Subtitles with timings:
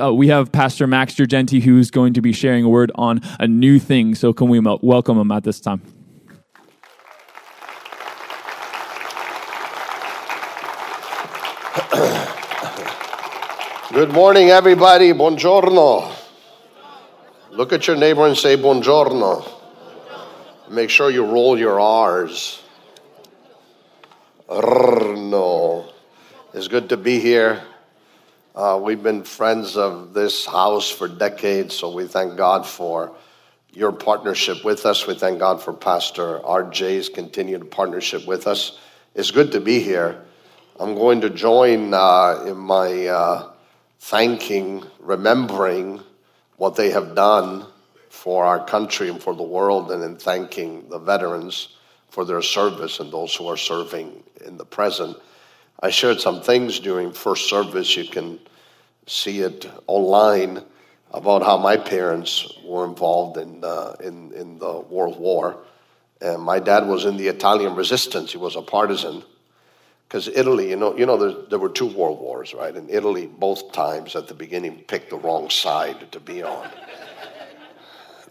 [0.00, 3.46] Uh, we have Pastor Max Gergenti who's going to be sharing a word on a
[3.46, 4.14] new thing.
[4.14, 5.82] So, can we welcome him at this time?
[13.92, 15.12] Good morning, everybody.
[15.12, 16.16] Buongiorno.
[17.52, 19.46] Look at your neighbor and say buongiorno.
[20.70, 22.62] Make sure you roll your R's.
[24.48, 25.90] No.
[26.54, 27.62] It's good to be here.
[28.52, 33.12] Uh, we've been friends of this house for decades, so we thank God for
[33.72, 35.06] your partnership with us.
[35.06, 38.76] We thank God for Pastor RJ's continued partnership with us.
[39.14, 40.24] It's good to be here.
[40.80, 43.52] I'm going to join uh, in my uh,
[44.00, 46.00] thanking, remembering
[46.56, 47.66] what they have done
[48.08, 51.76] for our country and for the world, and in thanking the veterans
[52.08, 55.16] for their service and those who are serving in the present.
[55.80, 57.96] I shared some things during first service.
[57.96, 58.38] You can
[59.06, 60.62] see it online
[61.12, 65.56] about how my parents were involved in, uh, in, in the World War.
[66.20, 69.22] And my dad was in the Italian resistance, he was a partisan
[70.10, 72.74] because Italy, you know, you know, there, there, were two world wars, right?
[72.74, 76.68] And Italy, both times at the beginning, picked the wrong side to be on.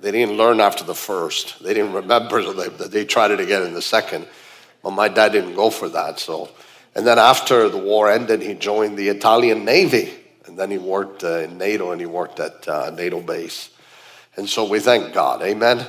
[0.02, 1.64] they didn't learn after the first.
[1.64, 4.27] They didn't remember that they, they tried it again in the second.
[4.83, 6.20] But my dad didn't go for that.
[6.20, 6.50] So,
[6.95, 10.13] and then after the war ended, he joined the Italian Navy,
[10.45, 13.69] and then he worked uh, in NATO, and he worked at uh, NATO base.
[14.35, 15.85] And so we thank God, Amen.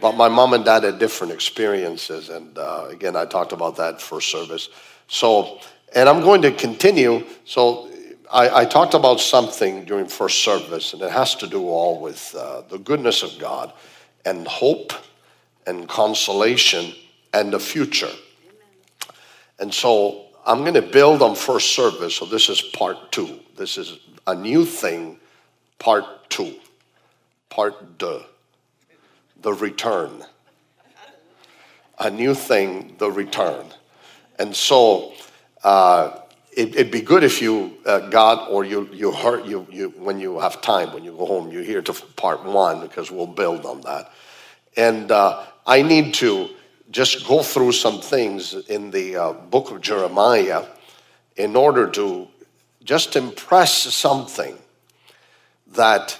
[0.00, 4.02] But my mom and dad had different experiences, and uh, again, I talked about that
[4.02, 4.68] first service.
[5.08, 5.60] So,
[5.94, 7.24] and I'm going to continue.
[7.44, 7.88] So,
[8.30, 12.34] I, I talked about something during first service, and it has to do all with
[12.36, 13.72] uh, the goodness of God
[14.24, 14.92] and hope
[15.66, 16.94] and consolation
[17.32, 18.10] and the future.
[19.58, 22.16] And so, I'm going to build on first service.
[22.16, 23.40] So, this is part two.
[23.56, 25.18] This is a new thing,
[25.78, 26.54] part two,
[27.50, 28.22] part deux,
[29.40, 30.24] the return.
[31.98, 33.66] A new thing, the return.
[34.38, 35.12] And so
[35.62, 36.18] uh,
[36.52, 40.18] it, would be good if you uh, got or you you heard you you when
[40.18, 43.64] you have time when you go home you hear to part one because we'll build
[43.64, 44.12] on that.
[44.76, 46.50] And uh, I need to
[46.90, 50.64] just go through some things in the uh, book of Jeremiah
[51.36, 52.28] in order to
[52.82, 54.56] just impress something
[55.68, 56.18] that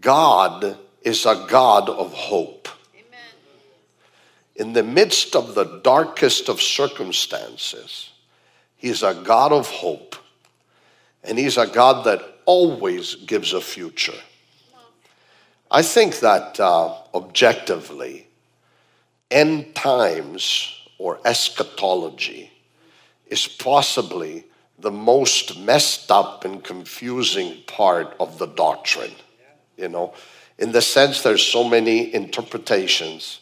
[0.00, 2.68] God is a God of hope
[4.56, 8.10] in the midst of the darkest of circumstances,
[8.76, 10.16] He's a God of hope.
[11.22, 14.20] And He's a God that always gives a future.
[15.70, 18.28] I think that uh, objectively,
[19.30, 22.52] end times or eschatology
[23.26, 24.44] is possibly
[24.78, 29.14] the most messed up and confusing part of the doctrine.
[29.76, 30.14] You know,
[30.58, 33.40] in the sense there's so many interpretations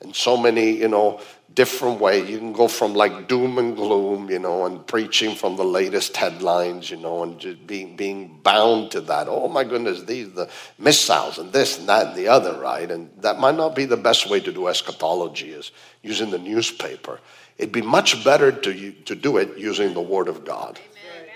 [0.00, 1.20] and so many, you know,
[1.54, 2.24] different way.
[2.24, 6.16] You can go from like doom and gloom, you know, and preaching from the latest
[6.16, 9.28] headlines, you know, and just being being bound to that.
[9.28, 12.90] Oh my goodness, these the missiles and this and that and the other, right?
[12.90, 15.72] And that might not be the best way to do eschatology is
[16.02, 17.20] using the newspaper.
[17.58, 21.28] It'd be much better to to do it using the Word of God, Amen.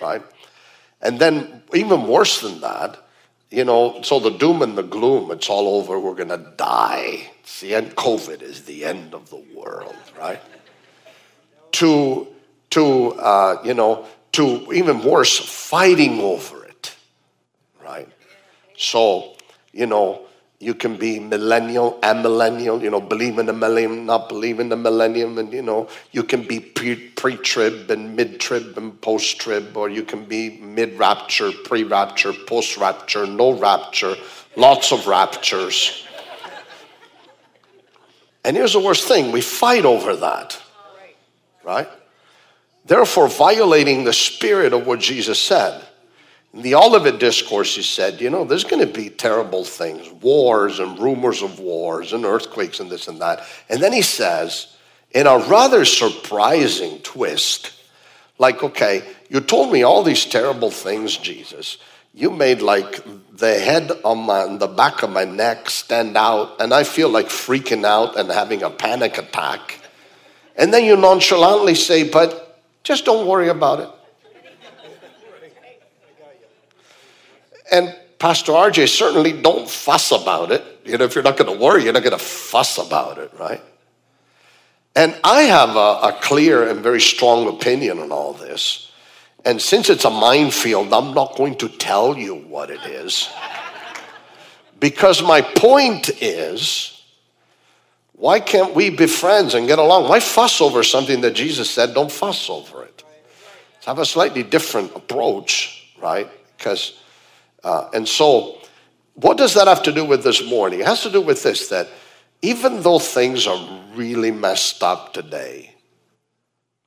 [0.00, 0.22] right?
[1.00, 2.98] And then even worse than that
[3.50, 7.30] you know, so the doom and the gloom, it's all over, we're to die.
[7.48, 10.38] It's the end, COVID is the end of the world, right?
[11.72, 12.28] To,
[12.70, 16.94] to uh, you know, to even worse, fighting over it,
[17.82, 18.06] right?
[18.76, 19.32] So,
[19.72, 20.26] you know,
[20.58, 24.76] you can be millennial, amillennial, you know, believe in the millennium, not believe in the
[24.76, 29.74] millennium, and you know, you can be pre trib and mid trib and post trib,
[29.74, 34.16] or you can be mid rapture, pre rapture, post rapture, no rapture,
[34.54, 36.04] lots of raptures.
[38.48, 40.58] And here's the worst thing we fight over that,
[41.62, 41.86] right?
[42.86, 45.86] Therefore, violating the spirit of what Jesus said.
[46.54, 50.78] In the Olivet Discourse, he said, you know, there's going to be terrible things, wars
[50.78, 53.44] and rumors of wars and earthquakes and this and that.
[53.68, 54.74] And then he says,
[55.10, 57.74] in a rather surprising twist,
[58.38, 61.76] like, okay, you told me all these terrible things, Jesus.
[62.14, 63.02] You made like
[63.36, 67.26] the head on my, the back of my neck stand out, and I feel like
[67.26, 69.80] freaking out and having a panic attack.
[70.56, 73.88] And then you nonchalantly say, but just don't worry about it.
[77.70, 80.64] And Pastor RJ, certainly don't fuss about it.
[80.84, 83.32] You know, if you're not going to worry, you're not going to fuss about it,
[83.38, 83.62] right?
[84.96, 88.87] And I have a, a, clear and very strong opinion on all this.
[89.44, 93.30] And since it's a minefield, I'm not going to tell you what it is.
[94.80, 97.02] Because my point is,
[98.12, 100.08] why can't we be friends and get along?
[100.08, 103.04] Why fuss over something that Jesus said, don't fuss over it?
[103.74, 106.28] Let's have a slightly different approach, right?
[106.56, 107.00] Because,
[107.62, 108.58] uh, and so,
[109.14, 110.80] what does that have to do with this morning?
[110.80, 111.88] It has to do with this that
[112.42, 115.74] even though things are really messed up today,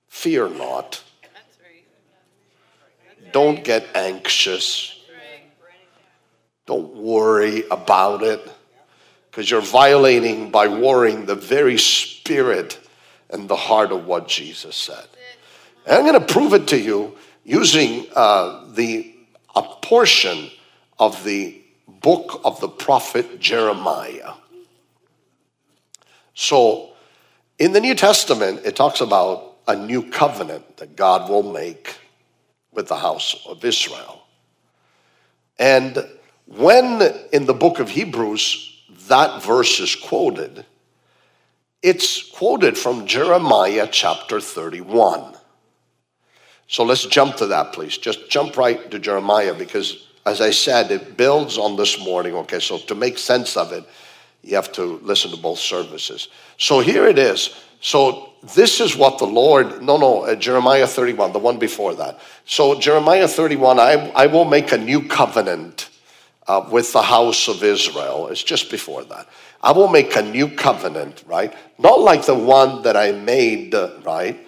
[0.08, 1.04] fear not.
[3.32, 5.00] Don't get anxious.
[6.66, 8.42] Don't worry about it
[9.30, 12.80] because you're violating by worrying the very spirit
[13.30, 15.08] and the heart of what Jesus said.
[15.86, 19.16] And I'm going to prove it to you using uh, the
[19.56, 20.50] a portion
[21.00, 24.34] of the book of the prophet Jeremiah.
[26.34, 26.94] So,
[27.60, 31.96] in the New Testament, it talks about a new covenant that God will make
[32.74, 34.24] with the house of Israel.
[35.60, 36.08] And
[36.46, 37.02] when
[37.32, 38.68] in the book of Hebrews
[39.08, 40.66] that verse is quoted,
[41.82, 45.36] it's quoted from Jeremiah chapter 31.
[46.68, 47.98] So let's jump to that, please.
[47.98, 52.34] Just jump right to Jeremiah because, as I said, it builds on this morning.
[52.36, 53.84] Okay, so to make sense of it,
[54.42, 56.30] you have to listen to both services.
[56.58, 57.56] So here it is.
[57.82, 62.20] So this is what the Lord, no, no, uh, Jeremiah 31, the one before that.
[62.46, 65.90] So Jeremiah 31, I, I will make a new covenant
[66.48, 68.28] uh, with the house of Israel.
[68.30, 69.28] It's just before that.
[69.62, 71.54] I will make a new covenant, right?
[71.78, 74.40] Not like the one that I made, uh, right,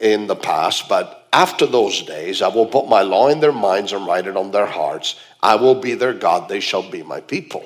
[0.00, 3.92] in the past, but after those days, I will put my law in their minds
[3.92, 5.16] and write it on their hearts.
[5.42, 7.64] I will be their God, they shall be my people.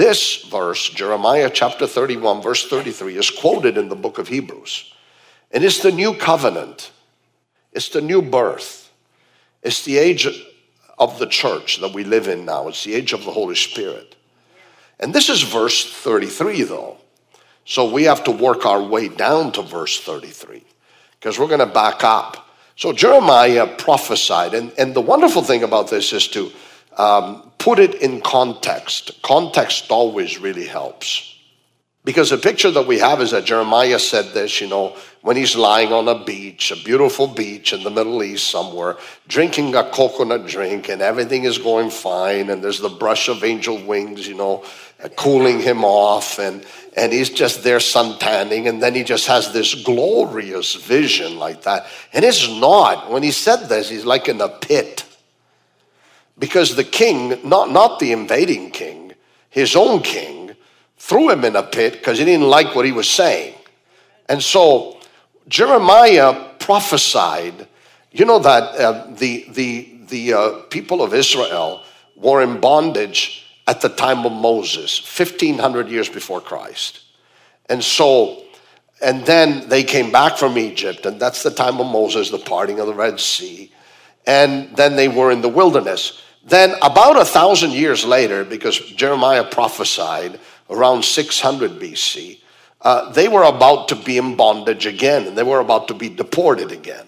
[0.00, 4.94] This verse, Jeremiah chapter 31, verse 33, is quoted in the book of Hebrews.
[5.50, 6.90] And it's the new covenant,
[7.72, 8.90] it's the new birth,
[9.62, 10.26] it's the age
[10.98, 14.16] of the church that we live in now, it's the age of the Holy Spirit.
[14.98, 16.96] And this is verse 33, though.
[17.66, 20.64] So we have to work our way down to verse 33
[21.18, 22.48] because we're going to back up.
[22.74, 26.50] So Jeremiah prophesied, and, and the wonderful thing about this is to
[27.00, 29.22] um, put it in context.
[29.22, 31.26] Context always really helps.
[32.04, 35.54] Because the picture that we have is that Jeremiah said this, you know, when he's
[35.54, 38.96] lying on a beach, a beautiful beach in the Middle East somewhere,
[39.28, 43.84] drinking a coconut drink, and everything is going fine, and there's the brush of angel
[43.86, 44.64] wings, you know,
[45.16, 46.64] cooling him off, and,
[46.96, 51.86] and he's just there suntanning, and then he just has this glorious vision like that.
[52.14, 53.10] And it's not.
[53.10, 55.04] When he said this, he's like in a pit
[56.40, 59.12] because the king, not, not the invading king,
[59.50, 60.56] his own king,
[60.96, 63.54] threw him in a pit because he didn't like what he was saying.
[64.28, 64.98] And so
[65.46, 67.68] Jeremiah prophesied,
[68.10, 71.82] you know, that uh, the, the, the uh, people of Israel
[72.16, 77.00] were in bondage at the time of Moses, 1500 years before Christ.
[77.68, 78.44] And so,
[79.02, 82.80] and then they came back from Egypt, and that's the time of Moses, the parting
[82.80, 83.72] of the Red Sea.
[84.26, 86.20] And then they were in the wilderness.
[86.44, 92.40] Then, about a thousand years later, because Jeremiah prophesied around 600 BC,
[92.82, 96.08] uh, they were about to be in bondage again and they were about to be
[96.08, 97.06] deported again,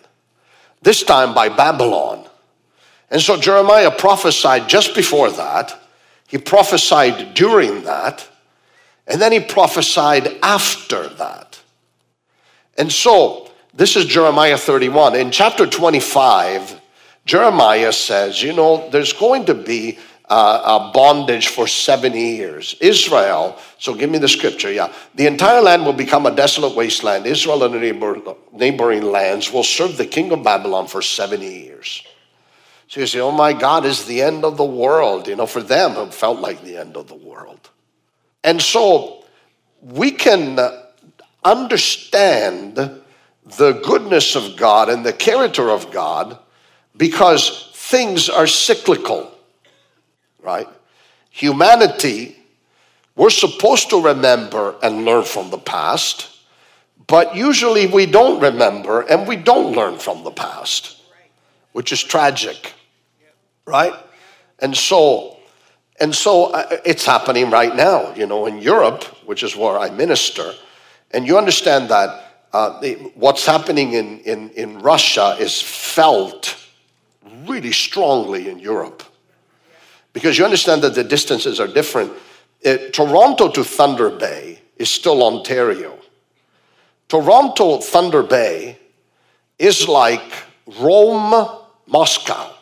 [0.82, 2.26] this time by Babylon.
[3.10, 5.78] And so Jeremiah prophesied just before that,
[6.28, 8.28] he prophesied during that,
[9.06, 11.60] and then he prophesied after that.
[12.78, 15.14] And so, this is Jeremiah 31.
[15.14, 16.80] In chapter 25,
[17.24, 19.98] Jeremiah says, you know, there's going to be
[20.28, 22.74] uh, a bondage for 70 years.
[22.80, 24.92] Israel, so give me the scripture, yeah.
[25.14, 27.26] The entire land will become a desolate wasteland.
[27.26, 28.16] Israel and the neighbor,
[28.52, 32.02] neighboring lands will serve the king of Babylon for 70 years.
[32.88, 35.28] So you say, oh my God, is the end of the world.
[35.28, 37.70] You know, for them, it felt like the end of the world.
[38.44, 39.24] And so
[39.80, 40.58] we can
[41.44, 46.38] understand the goodness of God and the character of God
[46.96, 49.30] because things are cyclical,
[50.42, 50.68] right?
[51.30, 52.36] Humanity,
[53.16, 56.28] we're supposed to remember and learn from the past,
[57.06, 61.00] but usually we don't remember and we don't learn from the past,
[61.72, 62.72] which is tragic.
[63.66, 63.92] right?
[64.58, 65.38] And so,
[66.00, 69.90] and so uh, it's happening right now, you know, in Europe, which is where I
[69.90, 70.52] minister.
[71.10, 72.80] And you understand that uh,
[73.14, 76.61] what's happening in, in, in Russia is felt
[77.46, 79.02] really strongly in Europe.
[80.12, 82.12] Because you understand that the distances are different.
[82.60, 85.98] It, Toronto to Thunder Bay is still Ontario.
[87.08, 88.78] Toronto, Thunder Bay
[89.58, 90.32] is like
[90.80, 91.48] Rome,
[91.86, 92.54] Moscow.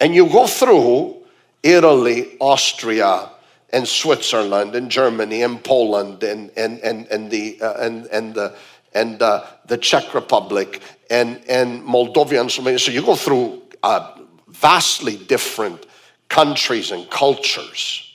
[0.00, 1.16] And you go through
[1.62, 3.30] Italy, Austria,
[3.72, 8.54] and Switzerland, and Germany, and Poland, and, and, and, and, the, uh, and, and, the,
[8.94, 12.80] and uh, the Czech Republic, and, and Moldova, and.
[12.80, 15.86] So you go through uh, vastly different
[16.28, 18.12] countries and cultures.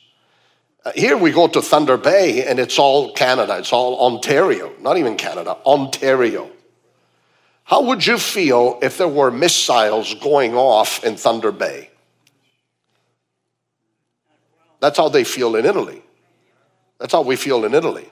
[0.86, 4.98] Uh, here we go to Thunder Bay, and it's all Canada, it's all Ontario, not
[4.98, 6.50] even Canada, Ontario.
[7.66, 11.90] How would you feel if there were missiles going off in Thunder Bay?
[14.80, 16.02] That's how they feel in Italy.
[16.98, 18.10] That's how we feel in Italy.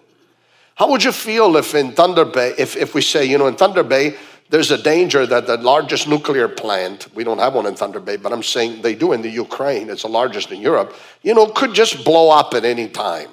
[0.77, 3.55] How would you feel if in Thunder Bay, if, if we say, you know, in
[3.55, 4.15] Thunder Bay,
[4.49, 8.15] there's a danger that the largest nuclear plant, we don't have one in Thunder Bay,
[8.15, 10.93] but I'm saying they do in the Ukraine, it's the largest in Europe,
[11.23, 13.29] you know, could just blow up at any time.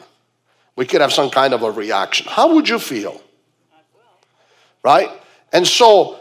[0.74, 2.26] We could have some kind of a reaction.
[2.30, 3.20] How would you feel?
[4.82, 5.10] Right?
[5.52, 6.18] And so,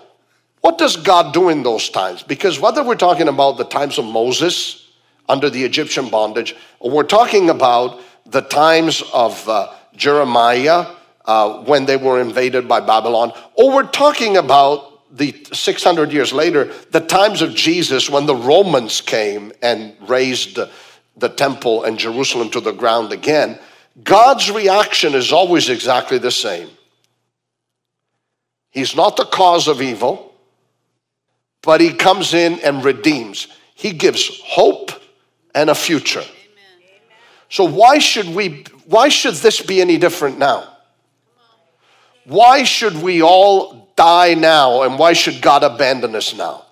[0.60, 2.22] what does God do in those times?
[2.22, 4.92] Because whether we're talking about the times of Moses
[5.30, 10.86] under the Egyptian bondage, or we're talking about the times of uh, Jeremiah
[11.26, 16.66] uh, when they were invaded by Babylon, or we're talking about the 600 years later,
[16.92, 20.60] the times of Jesus when the Romans came and razed
[21.16, 23.60] the temple and Jerusalem to the ground again,
[24.04, 26.70] God's reaction is always exactly the same.
[28.72, 30.34] He's not the cause of evil,
[31.62, 33.48] but he comes in and redeems.
[33.76, 34.92] He gives hope
[35.54, 36.24] and a future.
[37.50, 40.73] So why should we why should this be any different now?
[42.26, 46.66] Why should we all die now and why should God abandon us now?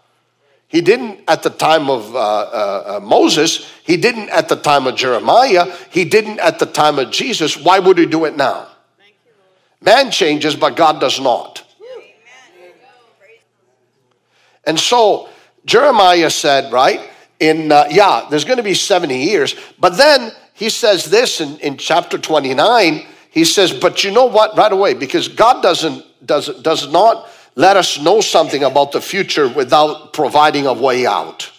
[0.67, 4.87] He didn't at the time of uh, uh, uh Moses, he didn't at the time
[4.87, 7.57] of Jeremiah, he didn't at the time of Jesus.
[7.57, 8.67] Why would he do it now?
[9.81, 11.63] Man changes, but God does not.
[14.63, 15.27] And so
[15.65, 19.55] Jeremiah said, right, in, uh, yeah, there's going to be 70 years.
[19.79, 23.07] But then he says this in, in chapter 29.
[23.31, 27.77] He says, but you know what, right away, because God doesn't, does, does not let
[27.77, 31.51] us know something about the future without providing a way out.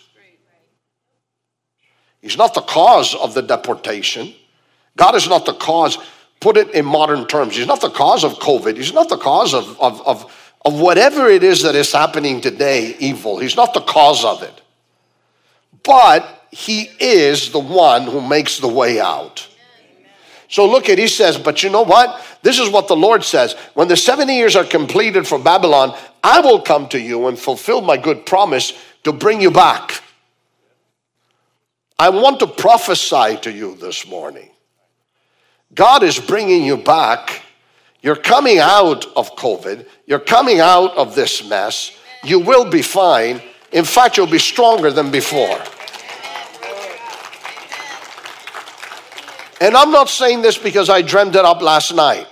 [2.21, 4.33] He's not the cause of the deportation.
[4.97, 5.99] God is not the cause,
[6.41, 8.77] put it in modern terms, He's not the cause of COVID.
[8.77, 10.33] He's not the cause of, of, of
[10.65, 13.39] of whatever it is that is happening today, evil.
[13.39, 14.63] He's not the cause of it.
[15.83, 19.49] But he is the one who makes the way out.
[20.53, 22.25] So look at, he says, but you know what?
[22.43, 23.55] This is what the Lord says.
[23.75, 27.81] When the 70 years are completed for Babylon, I will come to you and fulfill
[27.81, 30.03] my good promise to bring you back.
[31.99, 34.51] I want to prophesy to you this morning.
[35.75, 37.43] God is bringing you back
[38.03, 39.87] you're coming out of COVID.
[40.07, 41.97] You're coming out of this mess.
[42.25, 43.41] You will be fine.
[43.71, 45.59] In fact, you'll be stronger than before.
[49.63, 52.27] And I'm not saying this because I dreamed it up last night.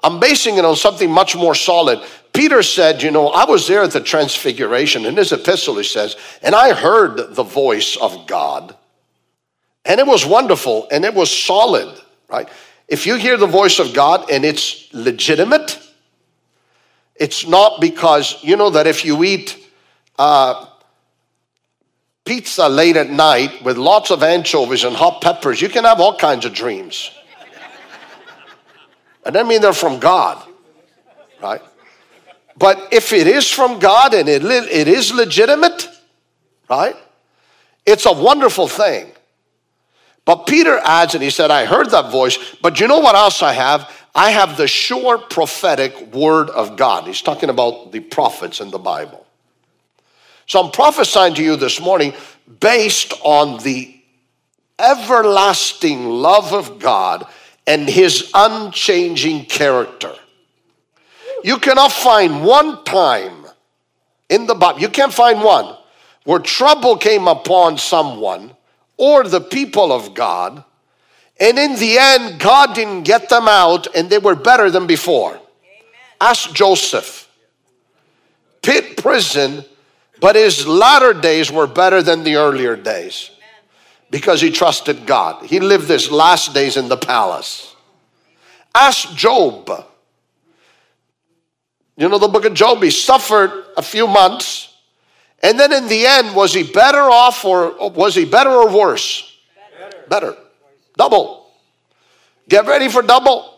[0.00, 1.98] I'm basing it on something much more solid.
[2.32, 5.04] Peter said, You know, I was there at the transfiguration.
[5.06, 8.76] In his epistle, he says, and I heard the voice of God.
[9.84, 12.48] And it was wonderful and it was solid, right?
[12.86, 15.80] If you hear the voice of God and it's legitimate,
[17.16, 19.58] it's not because, you know, that if you eat
[20.16, 20.64] uh,
[22.28, 26.14] pizza late at night with lots of anchovies and hot peppers, you can have all
[26.14, 27.10] kinds of dreams.
[29.24, 30.46] I don't mean they're from God,
[31.42, 31.62] right?
[32.58, 35.88] But if it is from God and it, it is legitimate,
[36.68, 36.96] right?
[37.86, 39.12] It's a wonderful thing.
[40.26, 43.42] But Peter adds, and he said, I heard that voice, but you know what else
[43.42, 43.90] I have?
[44.14, 47.06] I have the sure prophetic word of God.
[47.06, 49.24] He's talking about the prophets in the Bible.
[50.48, 52.14] So I'm prophesying to you this morning
[52.60, 53.94] based on the
[54.78, 57.26] everlasting love of God
[57.66, 60.14] and his unchanging character.
[61.44, 63.46] You cannot find one time
[64.30, 65.76] in the Bible, you can't find one
[66.24, 68.56] where trouble came upon someone
[68.96, 70.64] or the people of God.
[71.38, 75.38] And in the end, God didn't get them out and they were better than before.
[76.20, 77.30] Ask Joseph.
[78.62, 79.64] Pit prison,
[80.20, 83.30] But his latter days were better than the earlier days
[84.10, 85.46] because he trusted God.
[85.46, 87.74] He lived his last days in the palace.
[88.74, 89.86] Ask Job.
[91.96, 94.76] You know the book of Job, he suffered a few months.
[95.42, 99.36] And then in the end, was he better off or was he better or worse?
[99.78, 100.04] Better.
[100.08, 100.36] better.
[100.96, 101.50] Double.
[102.48, 103.54] Get ready for double.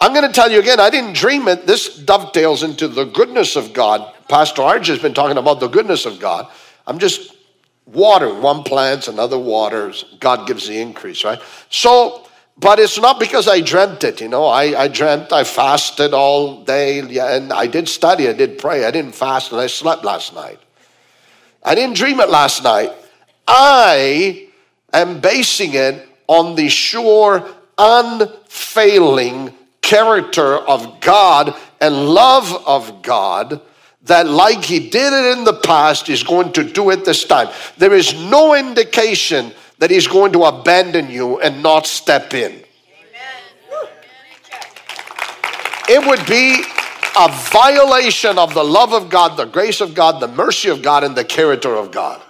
[0.00, 1.64] I'm going to tell you again, I didn't dream it.
[1.64, 4.12] This dovetails into the goodness of God.
[4.32, 6.50] Pastor RJ has been talking about the goodness of God.
[6.86, 7.36] I'm just
[7.84, 8.40] watering.
[8.40, 10.06] One plants, another waters.
[10.20, 11.38] God gives the increase, right?
[11.68, 14.22] So, but it's not because I dreamt it.
[14.22, 18.56] You know, I, I dreamt, I fasted all day, and I did study, I did
[18.56, 18.86] pray.
[18.86, 20.58] I didn't fast, and I slept last night.
[21.62, 22.90] I didn't dream it last night.
[23.46, 24.48] I
[24.94, 27.46] am basing it on the sure,
[27.76, 33.60] unfailing character of God and love of God
[34.04, 37.48] that, like He did it in the past, He's going to do it this time.
[37.78, 42.52] There is no indication that He's going to abandon you and not step in.
[42.52, 42.64] Amen.
[45.88, 46.62] It would be
[47.18, 51.04] a violation of the love of God, the grace of God, the mercy of God,
[51.04, 52.22] and the character of God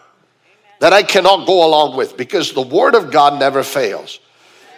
[0.83, 4.19] that I cannot go along with because the Word of God never fails.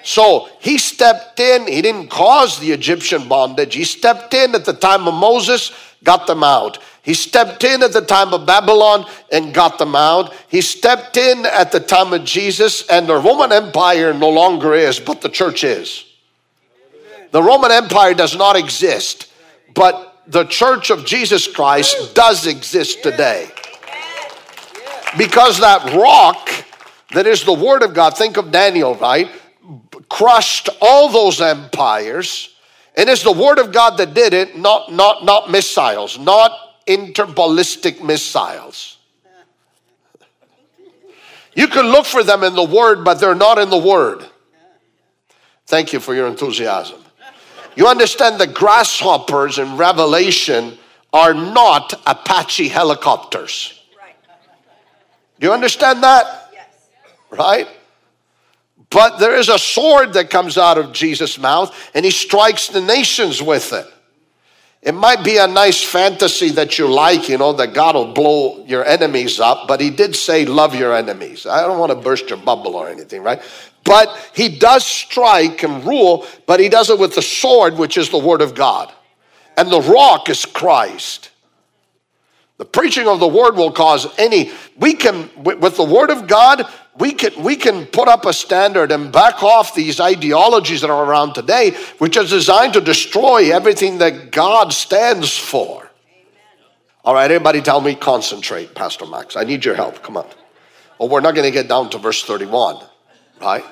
[0.03, 1.67] So he stepped in.
[1.67, 3.75] He didn't cause the Egyptian bondage.
[3.75, 5.73] He stepped in at the time of Moses,
[6.05, 6.79] got them out.
[7.03, 10.35] He stepped in at the time of Babylon and got them out.
[10.49, 15.01] He stepped in at the time of Jesus, and the Roman Empire no longer is,
[15.01, 16.05] but the church is.
[17.31, 19.31] The Roman Empire does not exist,
[19.75, 23.51] but the church of Jesus Christ does exist today.
[25.19, 26.49] Because that rock
[27.13, 29.31] that is the Word of God, think of Daniel, right?
[30.09, 32.54] crushed all those empires.
[32.97, 36.53] And it's the word of God that did it, not, not, not missiles, not
[36.87, 38.99] interballistic missiles.
[41.55, 44.25] You can look for them in the word, but they're not in the word.
[45.67, 47.01] Thank you for your enthusiasm.
[47.77, 50.79] You understand the grasshoppers in Revelation
[51.13, 53.81] are not Apache helicopters.
[55.41, 56.53] Do you understand that?
[57.31, 57.67] Right?
[58.95, 62.81] But there is a sword that comes out of Jesus' mouth, and he strikes the
[62.81, 63.87] nations with it.
[64.83, 68.65] It might be a nice fantasy that you like, you know, that God will blow
[68.67, 71.45] your enemies up, but he did say, Love your enemies.
[71.45, 73.43] I don't want to burst your bubble or anything, right?
[73.83, 78.11] But he does strike and rule, but he does it with the sword, which is
[78.11, 78.93] the word of God.
[79.57, 81.31] And the rock is Christ.
[82.59, 86.69] The preaching of the word will cause any, we can, with the word of God,
[86.99, 91.05] we can, we can put up a standard and back off these ideologies that are
[91.05, 95.79] around today, which is designed to destroy everything that God stands for.
[95.83, 95.91] Amen.
[97.05, 99.37] All right, everybody tell me concentrate, Pastor Max.
[99.37, 100.03] I need your help.
[100.03, 100.27] Come on.
[100.99, 102.85] Well, we're not going to get down to verse 31,
[103.41, 103.65] right?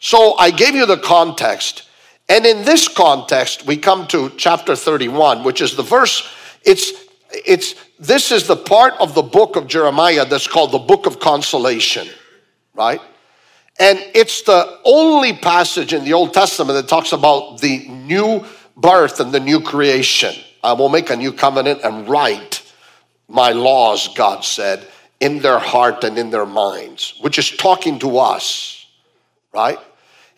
[0.00, 1.88] So I gave you the context.
[2.28, 6.28] And in this context, we come to chapter 31, which is the verse,
[6.64, 6.90] it's,
[7.30, 11.18] it's this is the part of the book of Jeremiah that's called the book of
[11.18, 12.08] consolation,
[12.74, 13.00] right?
[13.78, 18.44] And it's the only passage in the Old Testament that talks about the new
[18.76, 20.34] birth and the new creation.
[20.62, 22.62] I will make a new covenant and write
[23.28, 24.86] my laws, God said,
[25.20, 28.86] in their heart and in their minds, which is talking to us,
[29.52, 29.78] right?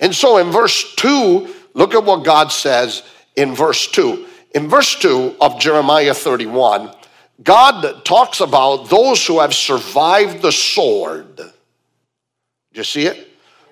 [0.00, 3.02] And so in verse 2, look at what God says
[3.36, 4.26] in verse 2.
[4.54, 6.90] In verse 2 of Jeremiah 31,
[7.42, 11.36] God talks about those who have survived the sword.
[11.36, 11.44] Do
[12.72, 13.28] you see it?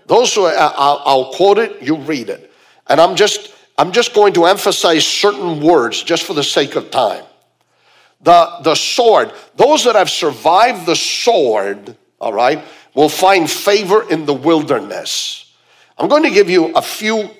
[0.07, 2.53] Those who I'll, I'll quote it, you read it.
[2.87, 6.91] And I'm just I'm just going to emphasize certain words just for the sake of
[6.91, 7.25] time.
[8.23, 14.25] The, the sword, those that have survived the sword, all right, will find favor in
[14.25, 15.55] the wilderness.
[15.99, 17.31] I'm going to give you a few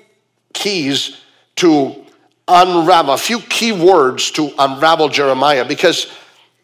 [0.53, 1.17] keys
[1.57, 2.06] to
[2.49, 6.13] unravel, a few key words to unravel Jeremiah because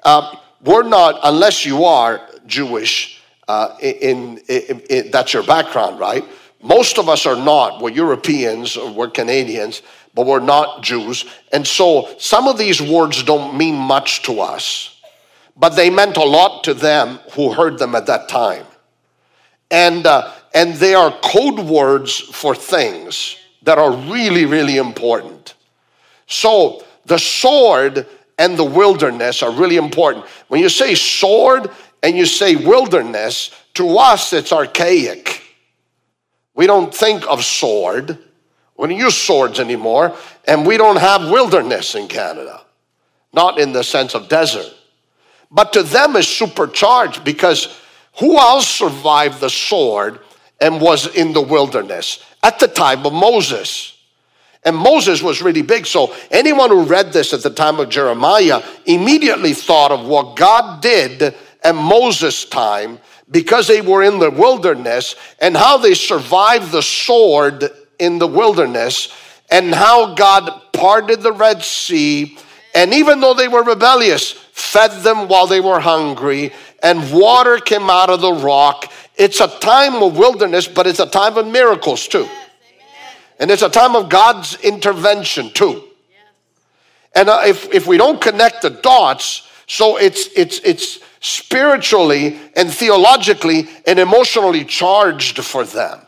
[0.04, 6.24] uh, we're not, unless you are Jewish, uh, in, in, in, that's your background, right?
[6.62, 7.82] Most of us are not.
[7.82, 9.82] We're Europeans or we're Canadians,
[10.14, 11.24] but we're not Jews.
[11.52, 15.00] And so some of these words don't mean much to us,
[15.56, 18.64] but they meant a lot to them who heard them at that time.
[19.70, 25.54] And, uh, and they are code words for things that are really, really important.
[26.32, 28.06] So the sword
[28.38, 30.24] and the wilderness are really important.
[30.48, 31.70] When you say sword
[32.02, 35.42] and you say wilderness, to us it's archaic.
[36.54, 38.18] We don't think of sword.
[38.76, 40.16] We don't use swords anymore,
[40.46, 42.62] and we don't have wilderness in Canada.
[43.32, 44.72] Not in the sense of desert,
[45.50, 47.78] but to them is supercharged because
[48.18, 50.20] who else survived the sword
[50.60, 53.91] and was in the wilderness at the time of Moses?
[54.64, 55.86] And Moses was really big.
[55.86, 60.80] So anyone who read this at the time of Jeremiah immediately thought of what God
[60.80, 62.98] did at Moses' time
[63.30, 69.12] because they were in the wilderness and how they survived the sword in the wilderness
[69.50, 72.38] and how God parted the Red Sea.
[72.74, 77.90] And even though they were rebellious, fed them while they were hungry, and water came
[77.90, 78.90] out of the rock.
[79.16, 82.28] It's a time of wilderness, but it's a time of miracles too.
[83.42, 85.82] And it's a time of God's intervention too.
[87.12, 92.72] And uh, if, if we don't connect the dots, so it's, it's, it's spiritually and
[92.72, 96.00] theologically and emotionally charged for them.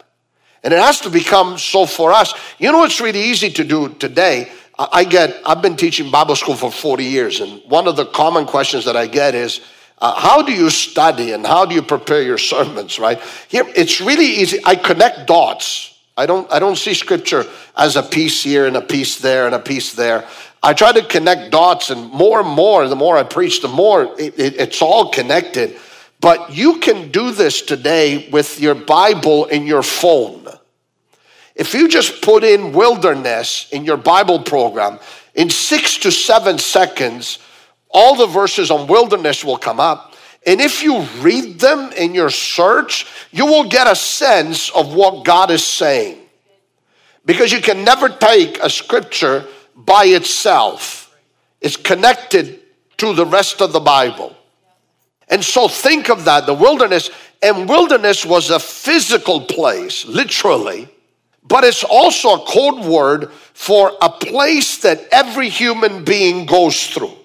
[0.62, 2.33] And it has to become so for us.
[2.59, 4.53] You know, it's really easy to do today.
[4.79, 8.47] I get, I've been teaching Bible school for 40 years, and one of the common
[8.47, 9.61] questions that I get is,
[9.99, 13.20] uh, how do you study and how do you prepare your sermons, right?
[13.49, 14.61] Here, it's really easy.
[14.64, 15.93] I connect dots.
[16.16, 17.44] I don't, I don't see scripture
[17.77, 20.29] as a piece here and a piece there and a piece there.
[20.62, 24.05] I try to connect dots, and more and more, the more I preach, the more
[24.18, 25.79] it, it, it's all connected.
[26.20, 30.46] But you can do this today with your Bible in your phone.
[31.55, 35.00] If you just put in wilderness in your Bible program,
[35.35, 37.40] in six to seven seconds,
[37.90, 40.13] all the verses on wilderness will come up.
[40.46, 45.24] And if you read them in your search, you will get a sense of what
[45.24, 46.18] God is saying.
[47.24, 51.16] Because you can never take a scripture by itself,
[51.61, 52.61] it's connected
[52.98, 54.37] to the rest of the Bible.
[55.28, 57.11] And so think of that the wilderness,
[57.42, 60.88] and wilderness was a physical place, literally,
[61.42, 67.16] but it's also a code word for a place that every human being goes through.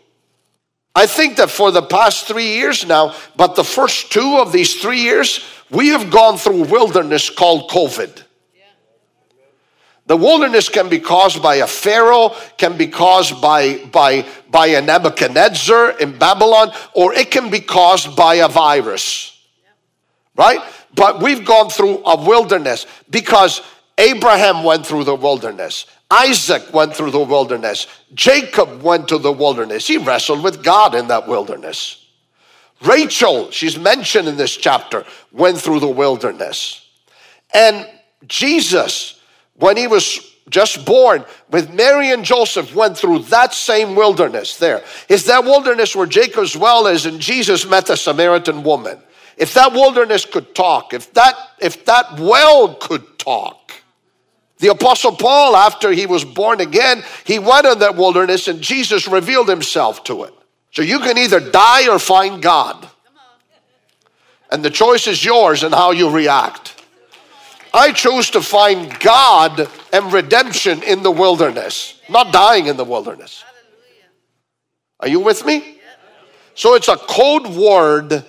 [0.95, 4.81] I think that for the past three years now, but the first two of these
[4.81, 8.23] three years, we have gone through wilderness called COVID.
[10.07, 14.81] The wilderness can be caused by a Pharaoh, can be caused by, by, by a
[14.81, 19.39] Nebuchadnezzar in Babylon, or it can be caused by a virus.
[20.35, 20.61] Right?
[20.95, 23.61] But we've gone through a wilderness because
[23.99, 25.85] Abraham went through the wilderness.
[26.11, 27.87] Isaac went through the wilderness.
[28.13, 29.87] Jacob went to the wilderness.
[29.87, 32.05] He wrestled with God in that wilderness.
[32.81, 36.87] Rachel, she's mentioned in this chapter, went through the wilderness.
[37.53, 37.87] And
[38.27, 39.21] Jesus,
[39.55, 44.83] when he was just born with Mary and Joseph went through that same wilderness there.
[45.07, 48.99] Is that wilderness where Jacob's well is and Jesus met the Samaritan woman?
[49.37, 53.78] If that wilderness could talk, if that if that well could talk.
[54.59, 59.07] The apostle Paul after he was born again, he went in that wilderness and Jesus
[59.07, 60.33] revealed himself to it.
[60.71, 62.87] So you can either die or find God.
[64.51, 66.83] And the choice is yours and how you react.
[67.73, 73.43] I chose to find God and redemption in the wilderness, not dying in the wilderness.
[74.99, 75.79] Are you with me?
[76.55, 78.25] So it's a code word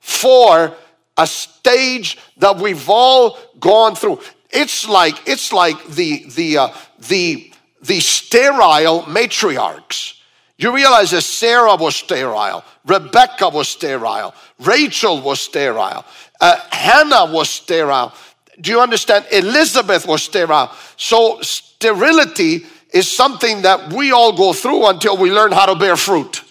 [0.00, 0.74] for
[1.16, 4.20] a stage that we've all gone through.
[4.52, 6.68] It's like it's like the the uh,
[7.08, 10.14] the the sterile matriarchs.
[10.58, 16.04] You realize that Sarah was sterile, Rebecca was sterile, Rachel was sterile,
[16.40, 18.12] uh, Hannah was sterile.
[18.60, 19.24] Do you understand?
[19.32, 20.70] Elizabeth was sterile.
[20.98, 25.96] So, sterility is something that we all go through until we learn how to bear
[25.96, 26.42] fruit.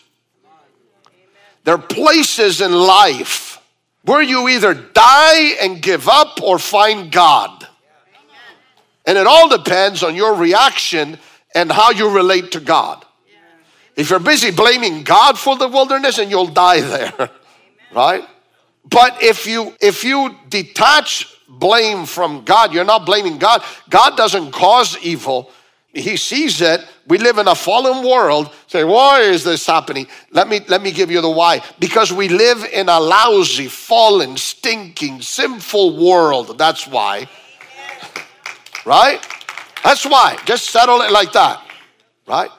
[1.65, 3.61] There are places in life
[4.03, 7.58] where you either die and give up or find God.
[9.05, 11.17] And it all depends on your reaction
[11.55, 13.05] and how you relate to God.
[13.95, 17.29] If you're busy blaming God for the wilderness and you'll die there,
[17.93, 18.23] right?
[18.85, 22.73] But if you if you detach blame from God.
[22.73, 23.63] You're not blaming God.
[23.89, 25.51] God doesn't cause evil.
[25.91, 26.85] He sees it.
[27.07, 28.53] We live in a fallen world.
[28.67, 30.07] Say, why is this happening?
[30.31, 31.63] Let me let me give you the why.
[31.79, 36.59] Because we live in a lousy, fallen, stinking, sinful world.
[36.59, 37.27] That's why.
[38.85, 39.25] Right?
[39.83, 40.37] That's why.
[40.45, 41.63] Just settle it like that.
[42.27, 42.49] Right?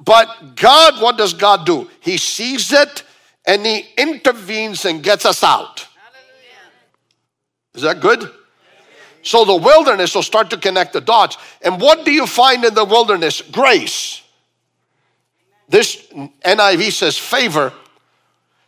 [0.00, 1.90] But God, what does God do?
[2.00, 3.02] He sees it
[3.46, 5.86] and he intervenes and gets us out.
[7.74, 8.30] Is that good?
[9.22, 11.36] So the wilderness will start to connect the dots.
[11.62, 13.42] And what do you find in the wilderness?
[13.42, 14.22] Grace.
[15.68, 16.06] This
[16.44, 17.72] NIV says favor.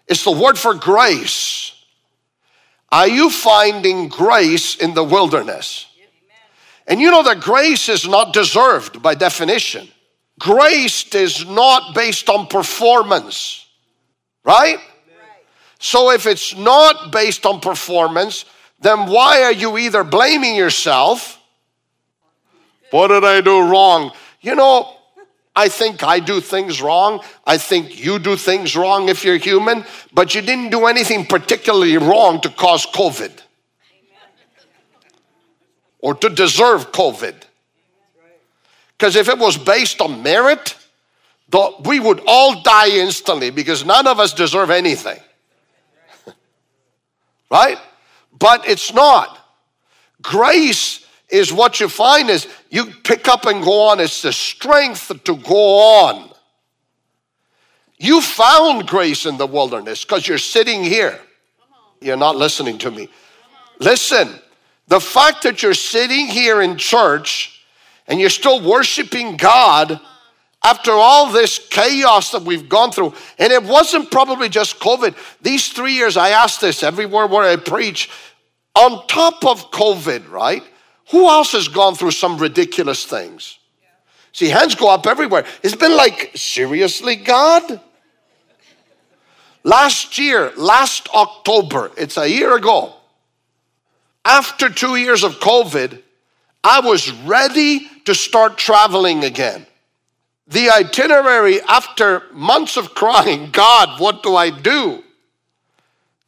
[0.07, 1.73] It's the word for grace.
[2.93, 5.87] Are you finding grace in the wilderness?
[6.91, 9.89] And you know that grace is not deserved by definition.
[10.41, 13.65] Grace is not based on performance.
[14.45, 14.79] Right?
[15.79, 18.45] So if it's not based on performance,
[18.81, 21.39] then why are you either blaming yourself?
[22.91, 24.11] What did I do wrong?
[24.41, 24.93] You know,
[25.55, 27.23] I think I do things wrong.
[27.47, 31.99] I think you do things wrong if you're human, but you didn't do anything particularly
[31.99, 33.31] wrong to cause COVID
[36.03, 37.35] or to deserve COVID.
[38.97, 40.77] Because if it was based on merit,
[41.85, 45.19] we would all die instantly because none of us deserve anything.
[47.51, 47.79] right?
[48.39, 49.39] But it's not.
[50.23, 54.01] Grace is what you find is you pick up and go on.
[54.01, 56.31] It's the strength to go on.
[57.99, 61.21] You found grace in the wilderness because you're sitting here.
[62.01, 63.09] You're not listening to me.
[63.79, 64.29] Listen,
[64.91, 67.63] the fact that you're sitting here in church
[68.09, 70.01] and you're still worshiping God
[70.65, 75.15] after all this chaos that we've gone through, and it wasn't probably just COVID.
[75.41, 78.11] These three years, I ask this everywhere where I preach,
[78.75, 80.63] on top of COVID, right?
[81.13, 83.59] Who else has gone through some ridiculous things?
[84.33, 85.47] See, hands go up everywhere.
[85.63, 87.81] It's been like, seriously, God?
[89.63, 93.00] Last year, last October, it's a year ago,
[94.25, 96.01] after two years of COVID,
[96.63, 99.67] I was ready to start traveling again.
[100.47, 105.03] The itinerary after months of crying, God, what do I do?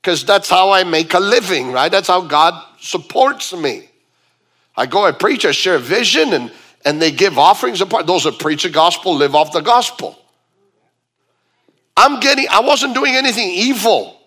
[0.01, 1.91] Because that's how I make a living, right?
[1.91, 3.89] That's how God supports me.
[4.77, 6.51] I go, I preach, I share vision, and,
[6.85, 8.07] and they give offerings apart.
[8.07, 10.19] Those that preach the gospel live off the gospel.
[11.97, 14.19] I'm getting, I wasn't doing anything evil.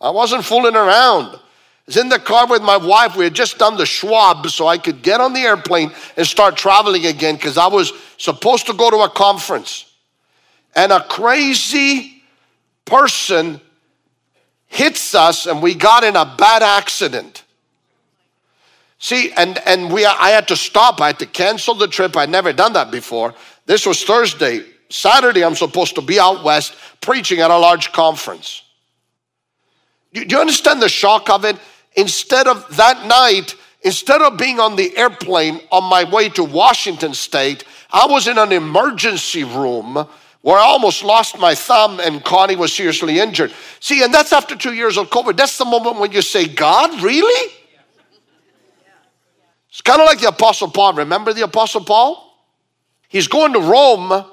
[0.00, 1.38] I wasn't fooling around.
[1.82, 3.16] I was in the car with my wife.
[3.16, 6.56] We had just done the swab so I could get on the airplane and start
[6.56, 9.92] traveling again because I was supposed to go to a conference.
[10.76, 12.22] And a crazy
[12.84, 13.60] person
[14.68, 17.42] hits us and we got in a bad accident.
[18.98, 21.00] See, and, and we, I had to stop.
[21.00, 22.16] I had to cancel the trip.
[22.16, 23.34] I'd never done that before.
[23.66, 24.64] This was Thursday.
[24.88, 28.62] Saturday, I'm supposed to be out west preaching at a large conference.
[30.12, 31.56] Do, do you understand the shock of it?
[31.94, 37.14] Instead of that night, instead of being on the airplane on my way to Washington
[37.14, 40.06] State, I was in an emergency room
[40.40, 43.52] where I almost lost my thumb and Connie was seriously injured.
[43.80, 45.36] See, and that's after two years of COVID.
[45.36, 47.52] That's the moment when you say, God, really?
[49.68, 50.94] It's kind of like the Apostle Paul.
[50.94, 52.28] Remember the Apostle Paul?
[53.08, 54.24] He's going to Rome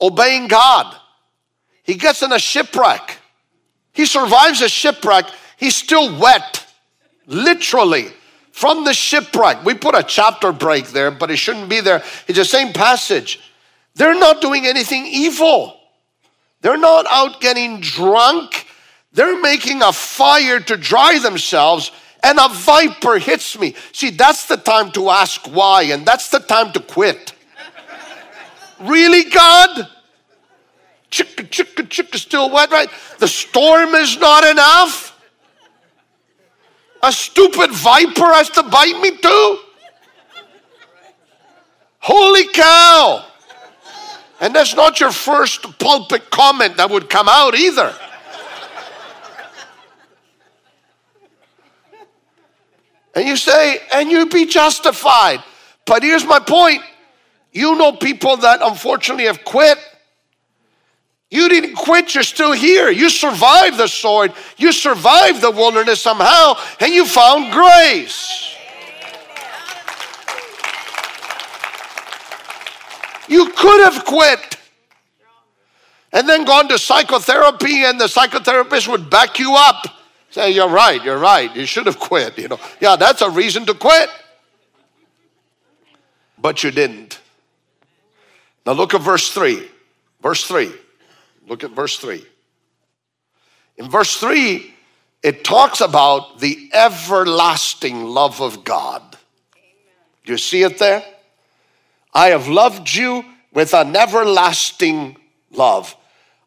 [0.00, 0.94] obeying God.
[1.82, 3.18] He gets in a shipwreck.
[3.92, 5.26] He survives a shipwreck.
[5.56, 6.65] He's still wet,
[7.26, 8.08] literally,
[8.52, 9.64] from the shipwreck.
[9.64, 12.02] We put a chapter break there, but it shouldn't be there.
[12.26, 13.40] It's the same passage.
[13.94, 15.78] They're not doing anything evil,
[16.60, 18.64] they're not out getting drunk.
[19.12, 21.90] They're making a fire to dry themselves
[22.22, 23.74] and a viper hits me.
[23.92, 27.32] See, that's the time to ask why, and that's the time to quit.
[28.80, 29.88] really, God?
[31.10, 32.90] Chicka, chicka, chicka, still wet, right?
[33.18, 35.15] The storm is not enough.
[37.06, 39.58] A stupid viper has to bite me too.
[42.00, 43.24] Holy cow.
[44.40, 47.94] And that's not your first pulpit comment that would come out either.
[53.14, 55.44] And you say, and you'd be justified.
[55.84, 56.82] But here's my point
[57.52, 59.78] you know people that unfortunately have quit.
[61.30, 62.88] You didn't quit, you're still here.
[62.90, 68.54] You survived the sword, you survived the wilderness somehow, and you found grace.
[73.28, 74.56] You could have quit
[76.12, 79.86] and then gone to psychotherapy, and the psychotherapist would back you up.
[80.30, 81.54] Say, you're right, you're right.
[81.56, 82.38] You should have quit.
[82.38, 84.08] You know, yeah, that's a reason to quit.
[86.38, 87.20] But you didn't.
[88.64, 89.68] Now look at verse 3.
[90.22, 90.72] Verse 3.
[91.46, 92.24] Look at verse 3.
[93.76, 94.74] In verse 3,
[95.22, 99.16] it talks about the everlasting love of God.
[100.24, 101.04] Do you see it there?
[102.12, 105.16] I have loved you with an everlasting
[105.50, 105.96] love.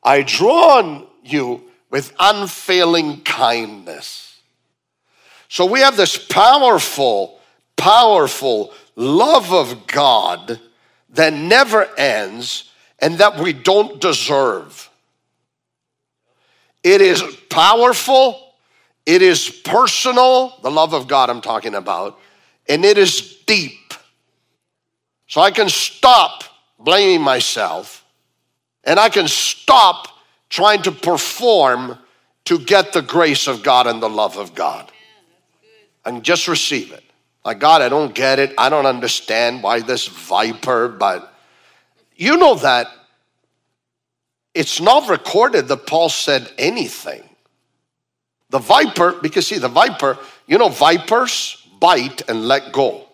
[0.03, 4.39] I drawn you with unfailing kindness.
[5.47, 7.39] So we have this powerful,
[7.75, 10.59] powerful love of God
[11.09, 14.88] that never ends and that we don't deserve.
[16.83, 18.53] It is powerful,
[19.05, 22.19] it is personal, the love of God I'm talking about,
[22.67, 23.93] and it is deep.
[25.27, 26.43] So I can stop
[26.79, 28.05] blaming myself
[28.83, 30.07] and I can stop
[30.49, 31.97] trying to perform
[32.45, 34.91] to get the grace of God and the love of God.
[36.05, 37.03] And just receive it.
[37.45, 38.53] Like, God, I don't get it.
[38.57, 41.33] I don't understand why this viper, but
[42.15, 42.87] you know that
[44.53, 47.23] it's not recorded that Paul said anything.
[48.49, 53.05] The viper, because see, the viper, you know, vipers bite and let go.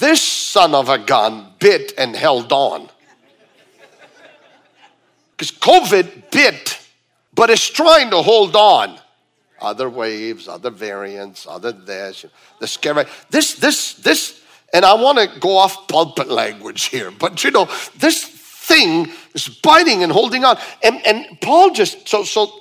[0.00, 2.90] This son of a gun bit and held on.
[5.30, 6.78] Because COVID bit,
[7.34, 8.98] but it's trying to hold on.
[9.60, 12.26] Other waves, other variants, other this,
[12.60, 13.04] the scary.
[13.30, 17.68] This, this, this, and I want to go off pulpit language here, but you know,
[17.96, 18.35] this
[18.66, 20.58] thing is biting and holding on.
[20.82, 22.52] And, and Paul just, so, so,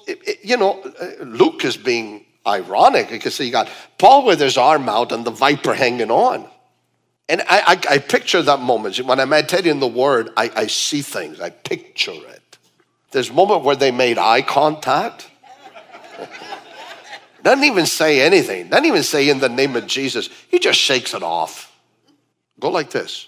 [0.42, 5.12] you know, uh, Luke is being ironic because he got Paul with his arm out
[5.12, 6.48] and the viper hanging on.
[7.28, 8.98] And I, I, I picture that moment.
[8.98, 12.58] When I meditate in the word, I, I see things, I picture it.
[13.12, 15.30] There's a moment where they made eye contact.
[17.44, 18.70] Doesn't even say anything.
[18.70, 20.30] Doesn't even say in the name of Jesus.
[20.50, 21.72] He just shakes it off.
[22.60, 23.28] Go like this.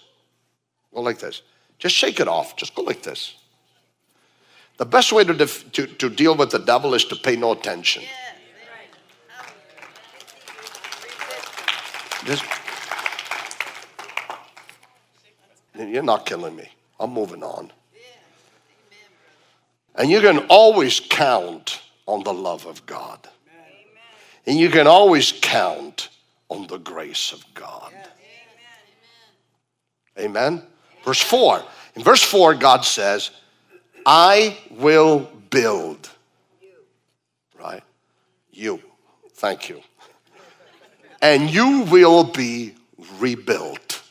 [0.94, 1.42] Go like this.
[1.80, 2.56] Just shake it off.
[2.56, 3.36] Just go like this.
[4.78, 7.52] The best way to, def- to, to deal with the devil is to pay no
[7.52, 8.04] attention.
[12.26, 12.44] Just,
[15.76, 16.70] you're not killing me.
[17.00, 17.72] I'm moving on.
[19.96, 23.28] And you can always count on the love of God.
[24.46, 26.10] And you can always count
[26.50, 27.94] on the grace of God.
[30.20, 30.64] Amen.
[31.08, 31.64] Verse 4.
[31.96, 33.32] In verse 4, God says,
[34.06, 36.10] I will build.
[37.58, 37.82] Right?
[38.52, 38.82] You.
[39.36, 39.82] Thank you.
[41.22, 42.76] And you will be
[43.20, 44.04] rebuilt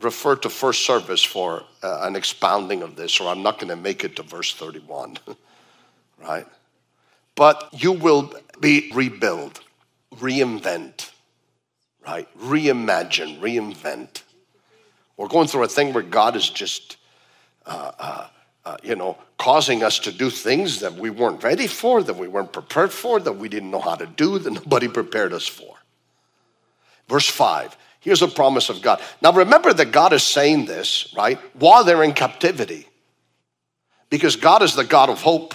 [0.00, 3.76] refer to first service for uh, an expounding of this, or I'm not going to
[3.76, 5.18] make it to verse 31,
[6.18, 6.46] right?
[7.34, 9.60] But you will be rebuild,
[10.14, 11.10] reinvent,
[12.06, 12.26] right?
[12.38, 14.22] Reimagine, reinvent.
[15.16, 16.96] We're going through a thing where God is just,
[17.64, 18.28] uh, uh,
[18.64, 22.28] uh, you know, causing us to do things that we weren't ready for, that we
[22.28, 25.76] weren't prepared for, that we didn't know how to do, that nobody prepared us for.
[27.08, 29.02] Verse 5 Here's a promise of God.
[29.20, 32.86] Now remember that God is saying this, right, while they're in captivity.
[34.10, 35.54] Because God is the God of hope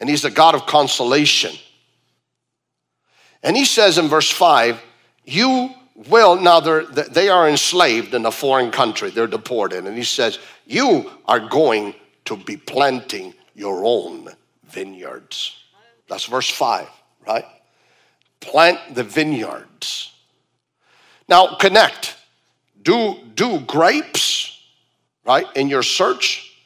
[0.00, 1.54] and He's the God of consolation.
[3.42, 4.80] And He says in verse 5,
[5.24, 5.68] You
[6.08, 9.86] will, now they're, they are enslaved in a foreign country, they're deported.
[9.86, 11.94] And He says, You are going
[12.26, 14.28] to be planting your own
[14.68, 15.56] vineyards.
[16.08, 16.88] That's verse 5,
[17.26, 17.44] right?
[18.40, 20.12] Plant the vineyards.
[21.28, 22.16] Now connect.
[22.82, 24.60] Do do grapes,
[25.24, 25.46] right?
[25.56, 26.56] In your search.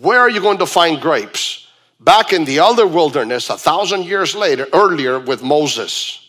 [0.00, 1.68] Where are you going to find grapes?
[2.00, 6.21] Back in the other wilderness, a thousand years later, earlier with Moses.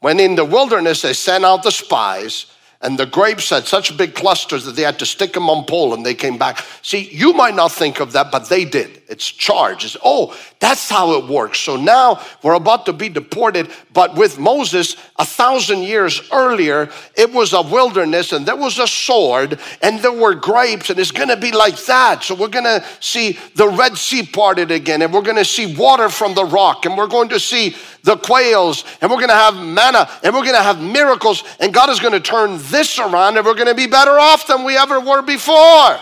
[0.00, 2.46] When in the wilderness they sent out the spies
[2.80, 5.94] and the grapes had such big clusters that they had to stick them on pole
[5.94, 6.64] and they came back.
[6.82, 9.02] See, you might not think of that, but they did.
[9.08, 9.84] It's charged.
[9.84, 11.58] It's, oh, that's how it works.
[11.58, 17.32] So now we're about to be deported, but with Moses, a thousand years earlier, it
[17.32, 21.36] was a wilderness and there was a sword and there were grapes, and it's gonna
[21.36, 22.22] be like that.
[22.22, 26.34] So we're gonna see the Red Sea parted again, and we're gonna see water from
[26.34, 30.32] the rock, and we're going to see the quails, and we're gonna have manna, and
[30.32, 33.88] we're gonna have miracles, and God is gonna turn this around, and we're gonna be
[33.88, 35.98] better off than we ever were before.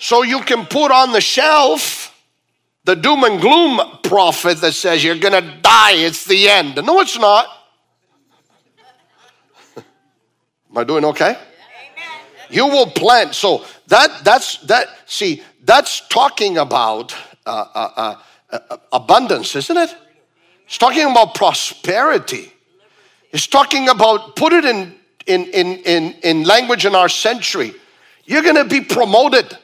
[0.00, 2.07] So you can put on the shelf
[2.88, 6.74] the doom and gloom prophet that says you're gonna die, it's the end.
[6.76, 7.46] No, it's not.
[9.76, 9.84] Am
[10.74, 11.36] I doing okay?
[12.48, 13.34] You will plant.
[13.34, 14.88] So that that's that.
[15.04, 19.94] See, that's talking about uh, uh, uh, uh, abundance, isn't it?
[20.64, 22.50] It's talking about prosperity.
[23.32, 24.94] It's talking about, put it in,
[25.26, 27.74] in, in, in, in language in our century.
[28.24, 29.58] You're gonna be promoted.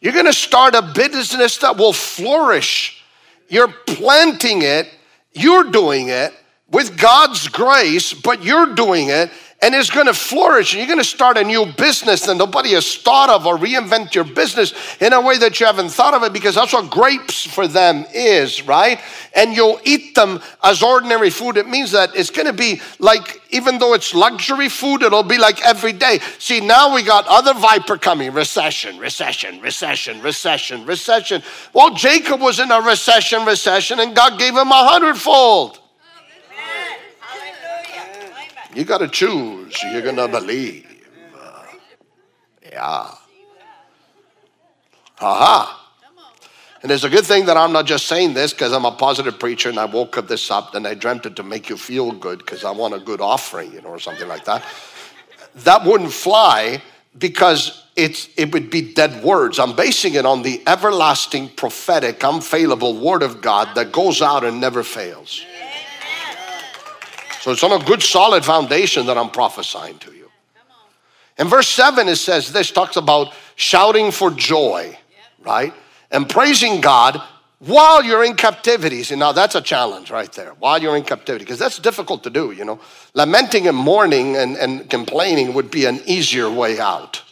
[0.00, 3.02] You're gonna start a business that will flourish.
[3.48, 4.88] You're planting it,
[5.32, 6.34] you're doing it
[6.70, 9.30] with God's grace, but you're doing it
[9.62, 12.72] and it's going to flourish and you're going to start a new business that nobody
[12.72, 16.22] has thought of or reinvent your business in a way that you haven't thought of
[16.24, 19.00] it because that's what grapes for them is, right?
[19.34, 21.56] And you'll eat them as ordinary food.
[21.56, 25.38] It means that it's going to be like, even though it's luxury food, it'll be
[25.38, 26.20] like every day.
[26.38, 31.42] See, now we got other viper coming recession, recession, recession, recession, recession.
[31.72, 35.80] Well, Jacob was in a recession, recession, and God gave him a hundredfold.
[38.76, 39.74] You got to choose.
[39.90, 40.84] You're going to believe.
[42.70, 43.10] Yeah.
[45.18, 45.82] Aha.
[46.82, 49.38] And it's a good thing that I'm not just saying this because I'm a positive
[49.38, 52.12] preacher and I woke up this up and I dreamt it to make you feel
[52.12, 54.62] good because I want a good offering, you know, or something like that.
[55.64, 56.82] That wouldn't fly
[57.16, 59.58] because it's, it would be dead words.
[59.58, 64.60] I'm basing it on the everlasting, prophetic, unfailable word of God that goes out and
[64.60, 65.46] never fails.
[67.46, 70.28] So it's on a good, solid foundation that I'm prophesying to you.
[71.38, 74.98] In verse 7, it says this talks about shouting for joy,
[75.44, 75.72] right?
[76.10, 77.22] And praising God
[77.60, 79.04] while you're in captivity.
[79.04, 82.30] See, now that's a challenge right there, while you're in captivity, because that's difficult to
[82.30, 82.80] do, you know.
[83.14, 87.22] Lamenting and mourning and, and complaining would be an easier way out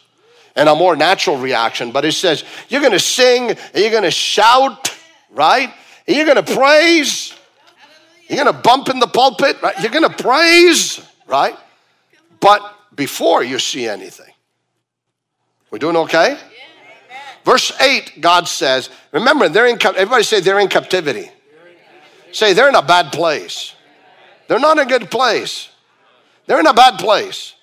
[0.55, 1.91] and a more natural reaction.
[1.91, 4.97] But it says you're to sing and you're to shout,
[5.29, 5.73] right?
[6.07, 7.34] And you're to praise.
[8.27, 9.79] You're going to bump in the pulpit, right?
[9.79, 11.55] You're going to praise, right?
[12.39, 12.61] But
[12.95, 14.33] before you see anything,
[15.69, 16.37] we doing okay?
[17.43, 21.29] Verse 8, God says, remember, they're in, everybody say they're in captivity.
[22.31, 23.75] Say they're in a bad place.
[24.47, 25.69] They're not in a good place.
[26.47, 27.53] They're in a bad place.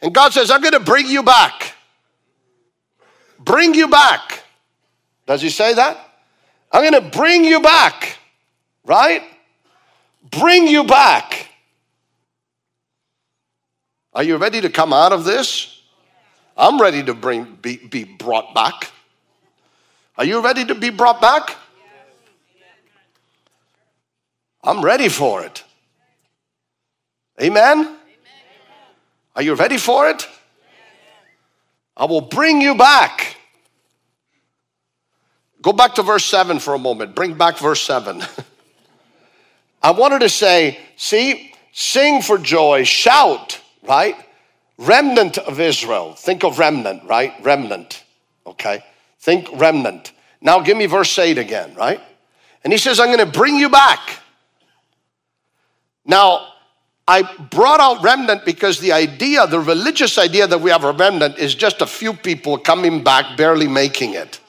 [0.00, 1.74] And God says, I'm going to bring you back.
[3.38, 4.42] Bring you back.
[5.26, 5.98] Does he say that?
[6.72, 8.18] I'm going to bring you back.
[8.84, 9.22] Right?
[10.22, 11.48] Bring you back.
[14.12, 15.80] Are you ready to come out of this?
[16.56, 18.90] I'm ready to bring, be, be brought back.
[20.18, 21.56] Are you ready to be brought back?
[24.62, 25.64] I'm ready for it.
[27.40, 27.96] Amen?
[29.34, 30.28] Are you ready for it?
[31.96, 33.36] I will bring you back.
[35.62, 37.14] Go back to verse 7 for a moment.
[37.14, 38.22] Bring back verse 7.
[39.82, 44.16] I wanted to say, see, sing for joy, shout, right?
[44.76, 46.14] Remnant of Israel.
[46.14, 47.34] Think of remnant, right?
[47.42, 48.04] Remnant,
[48.46, 48.84] okay?
[49.20, 50.12] Think remnant.
[50.40, 52.00] Now give me verse 8 again, right?
[52.64, 54.18] And he says, I'm to bring you back.
[56.04, 56.46] Now,
[57.08, 61.38] I brought out remnant because the idea, the religious idea that we have a remnant
[61.38, 64.40] is just a few people coming back, barely making it.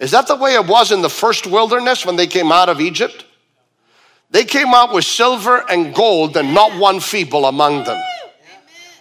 [0.00, 2.80] Is that the way it was in the first wilderness when they came out of
[2.80, 3.24] Egypt?
[4.30, 8.02] They came out with silver and gold and not one feeble among them.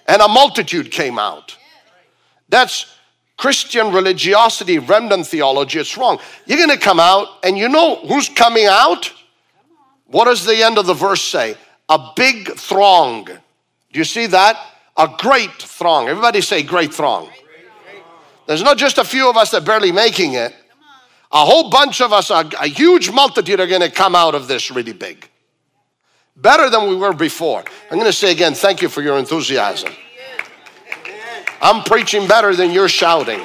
[0.07, 1.57] And a multitude came out.
[2.49, 2.85] That's
[3.37, 6.19] Christian religiosity, remnant theology, it's wrong.
[6.45, 9.13] You're going to come out, and you know who's coming out?
[10.07, 11.55] What does the end of the verse say?
[11.89, 13.25] A big throng.
[13.25, 14.57] Do you see that?
[14.95, 16.07] A great throng.
[16.07, 17.29] Everybody say great throng.
[18.47, 20.55] There's not just a few of us that barely making it.
[21.31, 24.47] A whole bunch of us, a, a huge multitude are going to come out of
[24.47, 25.29] this really big.
[26.35, 27.63] Better than we were before.
[27.91, 29.91] I'm going to say again, thank you for your enthusiasm.
[31.59, 33.43] I'm preaching better than you're shouting.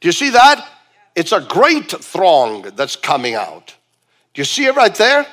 [0.00, 0.68] Do you see that?
[1.14, 3.74] It's a great throng that's coming out.
[4.34, 5.26] Do you see it right there?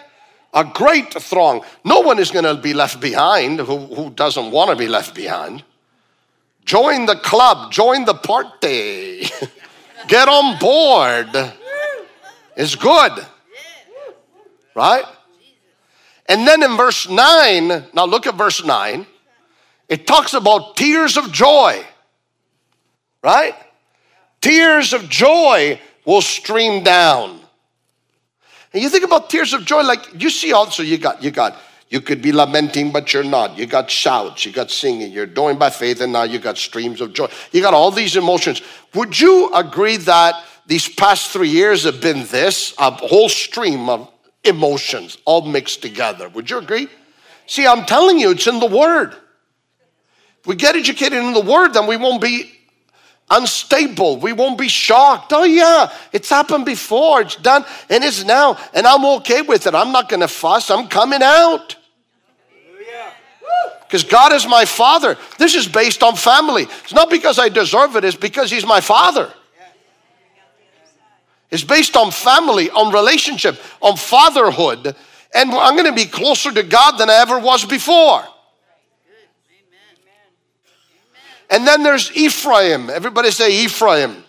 [0.54, 1.66] A great throng.
[1.84, 5.16] No one is going to be left behind who, who doesn't want to be left
[5.16, 5.64] behind.
[6.66, 9.26] Join the club, join the party,
[10.08, 11.54] get on board.
[12.56, 13.26] It's good.
[14.76, 15.06] Right?
[16.28, 19.06] And then in verse 9, now look at verse 9,
[19.90, 21.84] it talks about tears of joy,
[23.22, 23.56] right?
[24.42, 27.40] Tears of joy will stream down.
[28.74, 31.58] And you think about tears of joy, like you see also you got, you got,
[31.94, 33.56] you could be lamenting, but you're not.
[33.56, 37.00] You got shouts, you got singing, you're doing by faith, and now you got streams
[37.02, 37.28] of joy.
[37.52, 38.64] You got all these emotions.
[38.96, 44.10] Would you agree that these past three years have been this, a whole stream of
[44.44, 46.30] emotions all mixed together.
[46.30, 46.88] Would you agree?
[47.46, 49.14] See, I'm telling you, it's in the Word.
[50.40, 52.52] If we get educated in the Word, then we won't be
[53.30, 54.18] unstable.
[54.18, 55.32] We won't be shocked.
[55.32, 57.22] Oh, yeah, it's happened before.
[57.22, 58.58] It's done and it's now.
[58.74, 59.76] And I'm okay with it.
[59.76, 60.72] I'm not going to fuss.
[60.72, 61.76] I'm coming out.
[63.94, 65.20] Because God is my Father.
[65.38, 66.64] This is based on family.
[66.64, 69.32] It's not because I deserve it, it's because He's my Father.
[71.52, 74.96] It's based on family, on relationship, on fatherhood.
[75.36, 78.24] And I'm going to be closer to God than I ever was before.
[81.52, 82.90] And then there's Ephraim.
[82.90, 84.24] Everybody say Ephraim.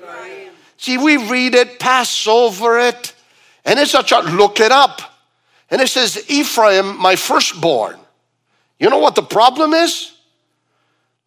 [0.00, 0.52] Ephraim.
[0.78, 3.12] See, we read it, pass over it,
[3.66, 5.02] and it's such a look it up.
[5.70, 8.00] And it says, Ephraim, my firstborn.
[8.80, 10.12] You know what the problem is?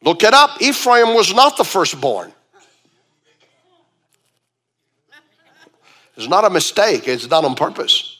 [0.01, 0.62] Look it up.
[0.62, 2.34] Ephraim was not the firstborn.
[6.18, 8.18] It's not a mistake, it's done on purpose.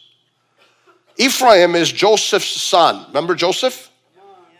[1.17, 3.05] Ephraim is Joseph's son.
[3.07, 3.91] Remember Joseph?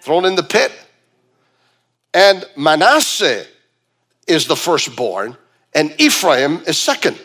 [0.02, 0.72] Thrown in the pit.
[2.14, 3.46] And Manasseh
[4.28, 5.36] is the firstborn,
[5.74, 7.20] and Ephraim is second.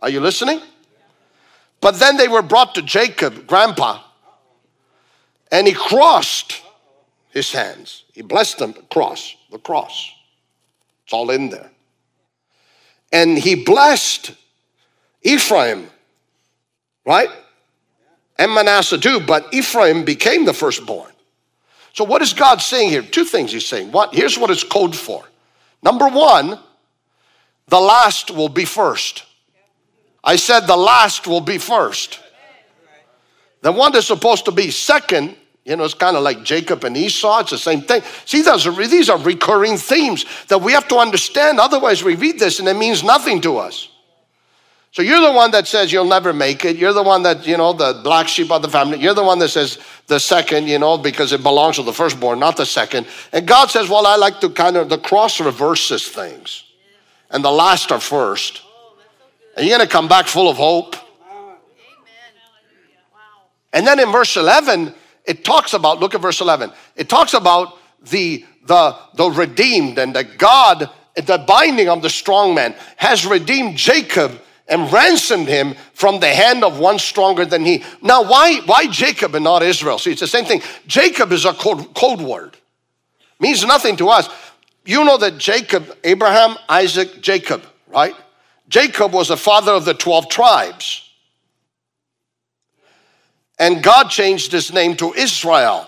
[0.00, 0.60] Are you listening?
[1.80, 4.02] But then they were brought to Jacob, grandpa,
[5.50, 6.62] and he crossed
[7.30, 8.04] his hands.
[8.12, 10.10] He blessed them, cross, the cross.
[11.04, 11.70] It's all in there.
[13.12, 14.32] And he blessed
[15.22, 15.88] Ephraim,
[17.04, 17.28] right?
[18.38, 21.12] And Manasseh too, but Ephraim became the firstborn.
[21.92, 23.02] So, what is God saying here?
[23.02, 23.90] Two things he's saying.
[23.90, 24.14] What?
[24.14, 25.24] Here's what it's code for.
[25.82, 26.58] Number one,
[27.68, 29.24] the last will be first.
[30.22, 32.20] I said the last will be first.
[33.62, 36.96] The one that's supposed to be second, you know, it's kind of like Jacob and
[36.96, 37.40] Esau.
[37.40, 38.02] It's the same thing.
[38.24, 41.58] See, those are, these are recurring themes that we have to understand.
[41.58, 43.88] Otherwise, we read this and it means nothing to us.
[44.92, 46.76] So you're the one that says you'll never make it.
[46.76, 48.98] You're the one that, you know, the black sheep of the family.
[48.98, 52.38] You're the one that says the second, you know, because it belongs to the firstborn,
[52.38, 53.06] not the second.
[53.30, 56.64] And God says, well, I like to kind of, the cross reverses things.
[57.30, 58.62] And the last are first.
[59.56, 60.96] And you're going to come back full of hope.
[63.76, 64.94] And then in verse 11,
[65.26, 66.72] it talks about, look at verse 11.
[66.96, 67.76] It talks about
[68.10, 73.76] the, the, the redeemed and the God, the binding of the strong man, has redeemed
[73.76, 77.84] Jacob and ransomed him from the hand of one stronger than he.
[78.00, 79.98] Now, why, why Jacob and not Israel?
[79.98, 80.62] See, it's the same thing.
[80.86, 82.56] Jacob is a code, code word,
[83.38, 84.26] means nothing to us.
[84.86, 88.14] You know that Jacob, Abraham, Isaac, Jacob, right?
[88.70, 91.05] Jacob was the father of the 12 tribes.
[93.58, 95.86] And God changed his name to Israel.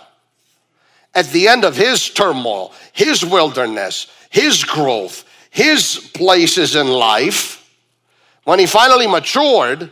[1.15, 7.59] At the end of his turmoil, his wilderness, his growth, his places in life,
[8.45, 9.91] when he finally matured,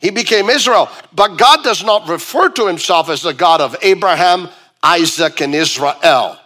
[0.00, 0.90] he became Israel.
[1.14, 4.48] But God does not refer to himself as the God of Abraham,
[4.82, 6.38] Isaac, and Israel.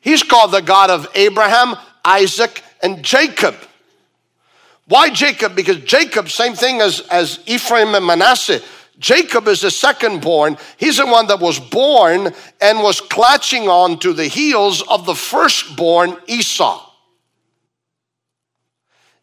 [0.00, 1.74] He's called the God of Abraham,
[2.04, 3.56] Isaac, and Jacob.
[4.88, 5.56] Why Jacob?
[5.56, 8.60] Because Jacob, same thing as, as Ephraim and Manasseh.
[8.98, 10.56] Jacob is the second born.
[10.76, 15.14] He's the one that was born and was clutching on to the heels of the
[15.14, 16.82] firstborn Esau.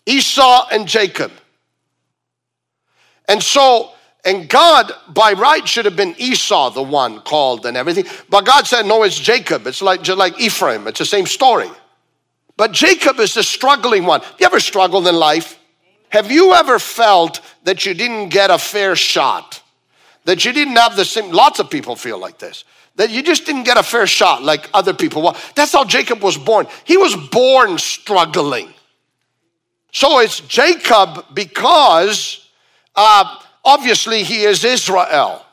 [0.06, 1.32] Esau and Jacob.
[3.28, 3.92] And so,
[4.26, 8.06] and God, by right, should have been Esau, the one called and everything.
[8.30, 9.66] But God said, no, it's Jacob.
[9.66, 10.88] It's like, just like Ephraim.
[10.88, 11.70] It's the same story.
[12.58, 14.22] But Jacob is the struggling one.
[14.22, 15.60] Have You ever struggled in life?
[16.10, 19.62] Have you ever felt that you didn't get a fair shot?
[20.26, 22.66] That you didn't have the same, lots of people feel like this.
[22.96, 25.24] That you just didn't get a fair shot like other people.
[25.24, 26.68] Well, that's how Jacob was born.
[26.84, 28.72] He was born struggling.
[29.92, 32.48] So it's Jacob because
[32.96, 35.44] uh, obviously he is Israel.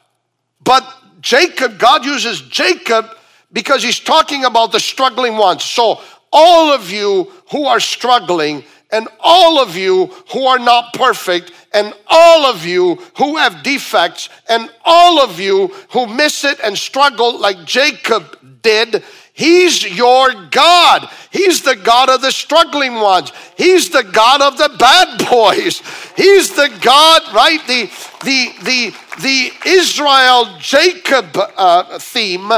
[0.63, 0.85] But
[1.21, 3.07] Jacob, God uses Jacob
[3.53, 5.65] because he's talking about the struggling ones.
[5.65, 6.01] So
[6.33, 11.95] all of you who are struggling, and all of you who are not perfect, and
[12.09, 17.39] all of you who have defects, and all of you who miss it and struggle
[17.39, 19.03] like Jacob did,
[19.33, 21.09] He's your God.
[21.31, 23.33] He's the God of the struggling ones.
[23.57, 25.81] He's the God of the bad boys.
[26.17, 27.61] He's the God, right?
[27.67, 27.91] The
[28.23, 32.53] the the the Israel Jacob uh, theme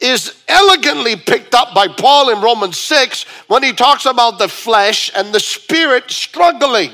[0.00, 5.10] is elegantly picked up by Paul in Romans 6 when he talks about the flesh
[5.14, 6.92] and the spirit struggling.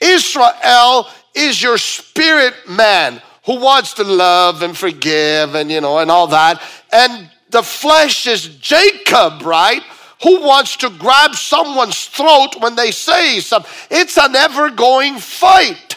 [0.00, 6.10] Israel is your spirit man who wants to love and forgive and you know and
[6.10, 6.62] all that
[6.92, 9.82] and the flesh is Jacob, right?
[10.22, 13.70] Who wants to grab someone's throat when they say something?
[13.90, 15.96] It's an ever going fight.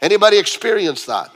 [0.00, 1.30] Anybody experience that?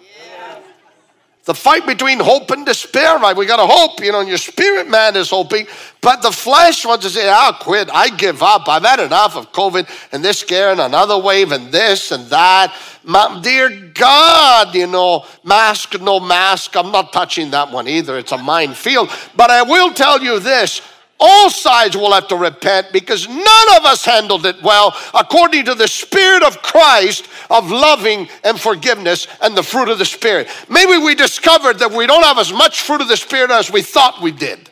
[1.45, 3.37] The fight between hope and despair, right?
[3.37, 5.67] We got to hope, you know, and your spirit man is hoping,
[6.01, 9.51] but the flesh wants to say, I'll quit, I give up, I've had enough of
[9.51, 12.73] COVID and this scare and another wave and this and that.
[13.03, 18.19] My, dear God, you know, mask, no mask, I'm not touching that one either.
[18.19, 19.11] It's a minefield.
[19.37, 20.81] But I will tell you this
[21.21, 25.75] all sides will have to repent because none of us handled it well according to
[25.75, 30.49] the Spirit of Christ of loving and forgiveness and the fruit of the Spirit.
[30.69, 33.83] Maybe we discovered that we don't have as much fruit of the Spirit as we
[33.83, 34.69] thought we did.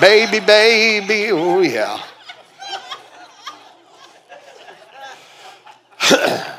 [0.00, 2.02] baby, baby, oh yeah.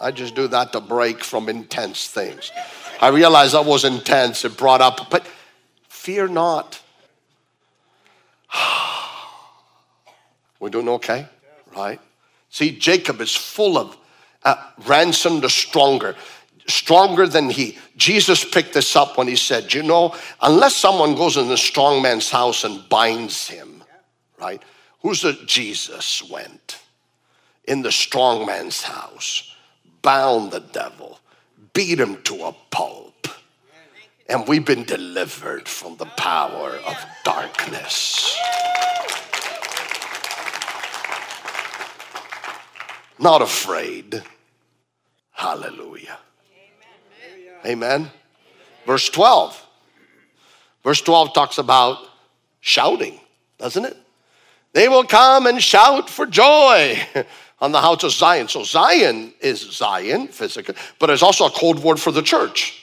[0.00, 2.52] I just do that to break from intense things.
[3.00, 4.44] I realized that was intense.
[4.44, 5.26] It brought up, but
[6.08, 6.80] Fear not.
[10.58, 11.26] We're doing okay,
[11.76, 12.00] right?
[12.48, 13.94] See, Jacob is full of
[14.42, 14.56] uh,
[14.86, 16.16] ransom the stronger.
[16.66, 17.76] stronger than he.
[17.98, 22.00] Jesus picked this up when he said, You know, unless someone goes in the strong
[22.00, 23.84] man's house and binds him,
[24.40, 24.62] right?
[25.02, 26.80] Who's the Jesus went
[27.64, 29.54] in the strong man's house,
[30.00, 31.20] bound the devil,
[31.74, 33.07] beat him to a pulp,
[34.28, 38.38] and we've been delivered from the power of darkness.
[43.18, 44.22] Not afraid.
[45.32, 46.18] Hallelujah.
[47.64, 48.10] Amen.
[48.86, 49.66] Verse 12.
[50.84, 51.98] Verse 12 talks about
[52.60, 53.18] shouting,
[53.58, 53.96] doesn't it?
[54.72, 57.00] They will come and shout for joy
[57.60, 58.46] on the house of Zion.
[58.46, 62.77] So Zion is Zion physically, but it's also a code word for the church.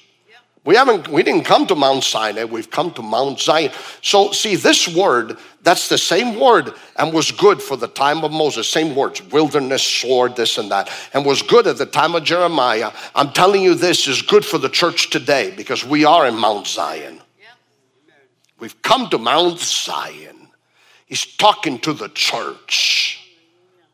[0.66, 3.72] We haven't, we didn't come to Mount Sinai, we've come to Mount Zion.
[4.02, 8.32] So, see, this word, that's the same word and was good for the time of
[8.32, 12.24] Moses, same words, wilderness, sword, this and that, and was good at the time of
[12.24, 12.92] Jeremiah.
[13.14, 16.66] I'm telling you, this is good for the church today because we are in Mount
[16.66, 17.22] Zion.
[18.58, 20.48] We've come to Mount Zion.
[21.06, 23.22] He's talking to the church.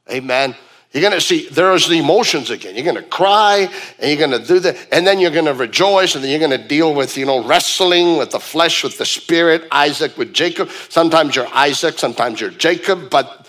[0.09, 0.55] Amen.
[0.91, 2.75] You're going to see, there's the emotions again.
[2.75, 3.69] You're going to cry
[3.99, 4.75] and you're going to do that.
[4.91, 7.43] And then you're going to rejoice and then you're going to deal with, you know,
[7.45, 10.69] wrestling with the flesh, with the spirit, Isaac with Jacob.
[10.89, 13.47] Sometimes you're Isaac, sometimes you're Jacob, but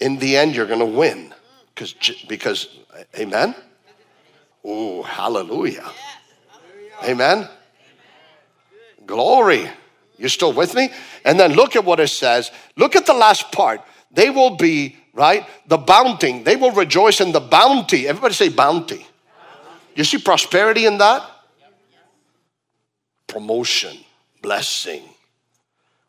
[0.00, 1.34] in the end, you're going to win.
[1.74, 1.92] Because,
[2.26, 2.68] because,
[3.18, 3.54] amen?
[4.64, 5.90] Oh, hallelujah.
[7.04, 7.48] Amen?
[9.04, 9.68] Glory.
[10.16, 10.90] You still with me?
[11.24, 12.50] And then look at what it says.
[12.76, 13.82] Look at the last part.
[14.10, 15.44] They will be right?
[15.66, 16.42] The bounty.
[16.44, 18.06] They will rejoice in the bounty.
[18.06, 19.04] Everybody say bounty.
[19.96, 21.28] You see prosperity in that?
[23.26, 23.98] Promotion,
[24.40, 25.02] blessing,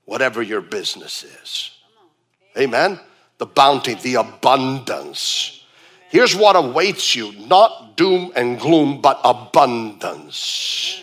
[0.05, 1.72] whatever your business is.
[2.55, 2.99] Amen.
[3.39, 5.64] The bounty, the abundance.
[6.10, 11.01] Here's what awaits you not doom and gloom, but abundance.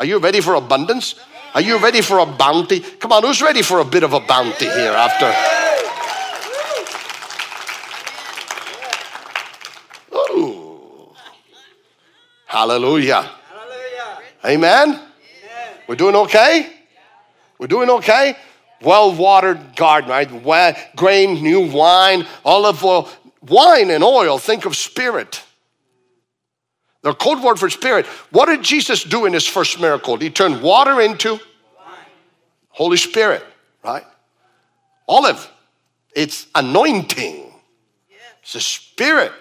[0.00, 1.14] Are you ready for abundance?
[1.54, 2.80] Are you ready for a bounty?
[2.80, 5.55] Come on, who's ready for a bit of a bounty here after?
[12.56, 13.20] Hallelujah.
[13.50, 14.22] Hallelujah.
[14.46, 14.88] Amen?
[14.88, 15.00] Amen.
[15.86, 16.72] We're doing okay?
[17.58, 18.34] We're doing okay?
[18.80, 20.96] Well watered garden, right?
[20.96, 23.10] Grain, new wine, olive oil.
[23.42, 25.44] Wine and oil, think of spirit.
[27.02, 28.06] The code word for spirit.
[28.30, 30.16] What did Jesus do in his first miracle?
[30.16, 31.40] He turned water into wine.
[32.70, 33.44] Holy Spirit,
[33.84, 34.04] right?
[35.06, 35.46] Olive.
[36.14, 37.52] It's anointing.
[38.40, 39.32] It's the spirit.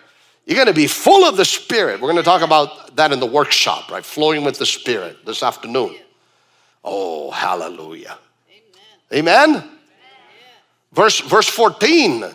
[0.46, 2.00] You're going to be full of the Spirit.
[2.00, 4.06] We're going to talk about that in the workshop, right?
[4.06, 5.96] Flowing with the Spirit this afternoon.
[6.84, 8.18] Oh, hallelujah.
[9.12, 9.56] Amen.
[9.56, 9.70] Amen?
[10.94, 12.26] Verse, verse 14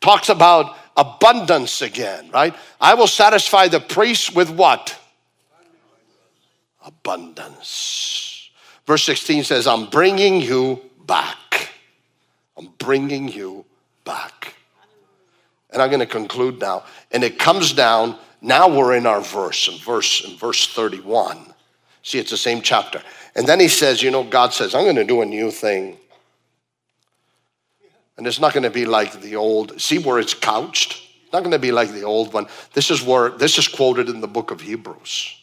[0.00, 2.54] talks about abundance again, right?
[2.80, 4.96] I will satisfy the priest with what?
[6.84, 8.50] Abundance.
[8.86, 11.70] Verse 16 says, I'm bringing you back.
[12.56, 13.64] I'm bringing you
[14.04, 14.54] back.
[15.70, 16.84] And I'm going to conclude now.
[17.10, 21.54] And it comes down, now we're in our verse, in verse, in verse 31.
[22.02, 23.02] See, it's the same chapter.
[23.34, 25.98] And then he says, you know, God says, I'm going to do a new thing.
[28.16, 29.80] And it's not going to be like the old.
[29.80, 31.02] See where it's couched?
[31.24, 32.46] It's not going to be like the old one.
[32.72, 35.36] This is where this is quoted in the book of Hebrews.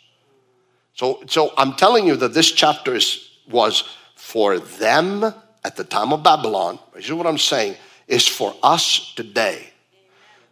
[0.95, 3.83] So, so I'm telling you that this chapter is, was
[4.15, 5.23] for them
[5.63, 6.79] at the time of Babylon.
[6.93, 7.75] This is what I'm saying,
[8.07, 9.69] is for us today.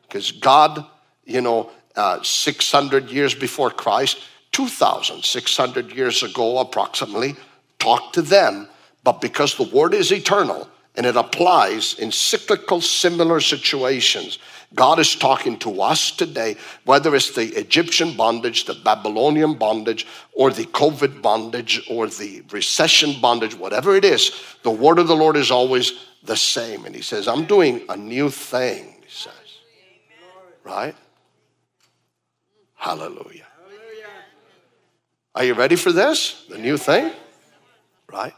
[0.03, 0.85] Because God,
[1.31, 4.19] you know, uh, 600 years before Christ,
[4.51, 7.35] 2,600 years ago approximately,
[7.79, 8.67] talked to them.
[9.03, 14.39] But because the word is eternal and it applies in cyclical, similar situations,
[14.73, 16.55] God is talking to us today,
[16.85, 23.19] whether it's the Egyptian bondage, the Babylonian bondage, or the COVID bondage, or the recession
[23.19, 24.31] bondage, whatever it is,
[24.63, 26.85] the word of the Lord is always the same.
[26.85, 28.95] And He says, I'm doing a new thing.
[29.03, 29.33] He says.
[30.63, 30.95] Right?
[32.81, 33.45] Hallelujah.
[35.35, 36.47] Are you ready for this?
[36.49, 37.11] The new thing?
[38.11, 38.33] Right?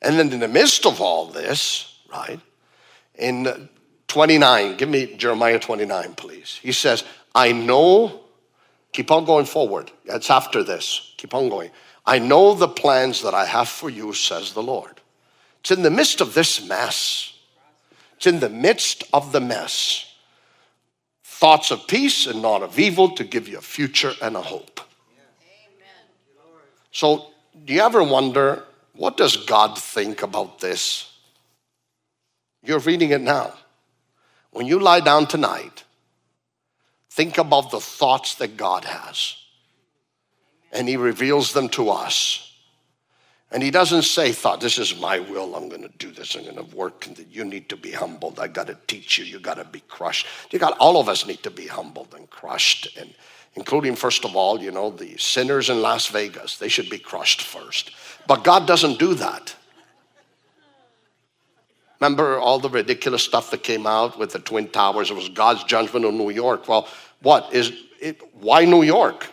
[0.00, 2.40] And then in the midst of all this, right,
[3.16, 3.68] in
[4.08, 6.58] 29, give me Jeremiah 29, please.
[6.62, 7.04] He says,
[7.34, 8.20] I know,
[8.92, 9.92] keep on going forward.
[10.06, 11.12] It's after this.
[11.18, 11.70] Keep on going.
[12.06, 15.02] I know the plans that I have for you, says the Lord.
[15.60, 17.34] It's in the midst of this mess.
[18.16, 20.09] It's in the midst of the mess
[21.40, 24.78] thoughts of peace and not of evil to give you a future and a hope.
[26.92, 27.28] So,
[27.64, 31.10] do you ever wonder what does God think about this?
[32.62, 33.54] You're reading it now.
[34.50, 35.84] When you lie down tonight,
[37.08, 39.36] think about the thoughts that God has.
[40.72, 42.49] and He reveals them to us.
[43.52, 46.44] And he doesn't say, thought, this is my will, I'm going to do this, I'm
[46.44, 48.38] going to work, and you need to be humbled.
[48.38, 50.26] I got to teach you, you got to be crushed.
[50.52, 53.12] You got, all of us need to be humbled and crushed, and
[53.54, 56.58] including, first of all, you know, the sinners in Las Vegas.
[56.58, 57.90] They should be crushed first.
[58.28, 59.56] But God doesn't do that.
[62.00, 65.10] Remember all the ridiculous stuff that came out with the Twin Towers?
[65.10, 66.68] It was God's judgment on New York.
[66.68, 66.88] Well,
[67.20, 68.20] what is it?
[68.40, 69.26] Why New York?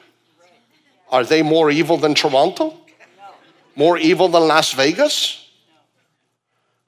[1.09, 2.75] Are they more evil than Toronto?
[3.77, 5.45] More evil than Las Vegas?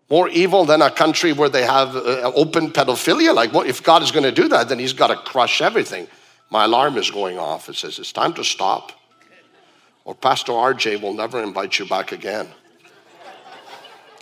[0.10, 3.34] More evil than a country where they have uh, open pedophilia?
[3.34, 4.70] Like, what if God is going to do that?
[4.70, 6.08] Then He's got to crush everything.
[6.50, 7.70] My alarm is going off.
[7.70, 8.92] It says it's time to stop,
[10.04, 12.48] or Pastor RJ will never invite you back again.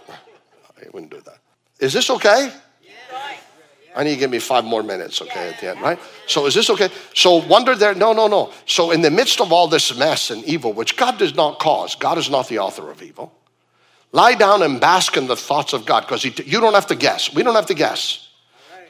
[0.09, 1.37] I wouldn't do that.
[1.79, 2.51] Is this okay?
[3.97, 5.97] I need to give me five more minutes, okay, at the end, right?
[6.27, 6.89] So is this okay?
[7.15, 8.53] So wonder there, no, no, no.
[8.67, 11.95] So in the midst of all this mess and evil, which God does not cause,
[11.95, 13.33] God is not the author of evil.
[14.11, 17.33] Lie down and bask in the thoughts of God because you don't have to guess.
[17.33, 18.29] We don't have to guess.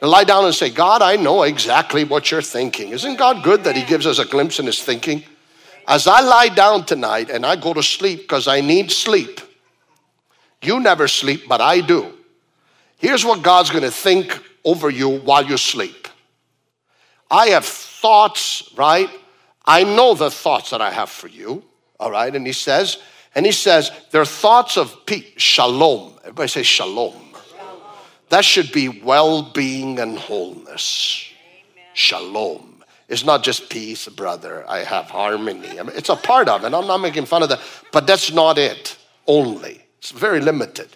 [0.02, 2.90] lie down and say, God, I know exactly what you're thinking.
[2.90, 5.24] Isn't God good that He gives us a glimpse in His thinking?
[5.86, 9.40] As I lie down tonight and I go to sleep because I need sleep,
[10.60, 12.12] you never sleep, but I do.
[12.98, 16.08] Here's what God's going to think over you while you sleep.
[17.30, 19.10] I have thoughts, right?
[19.66, 21.62] I know the thoughts that I have for you,
[22.00, 22.34] all right?
[22.34, 22.98] And he says,
[23.34, 26.14] and he says, they're thoughts of peace, shalom.
[26.20, 27.12] Everybody say shalom.
[27.50, 27.80] shalom.
[28.30, 31.26] That should be well being and wholeness.
[31.72, 31.84] Amen.
[31.94, 32.84] Shalom.
[33.08, 34.64] It's not just peace, brother.
[34.68, 35.78] I have harmony.
[35.78, 36.74] I mean, it's a part of it.
[36.74, 37.60] I'm not making fun of that.
[37.90, 38.96] But that's not it
[39.26, 39.82] only.
[39.98, 40.88] It's very limited.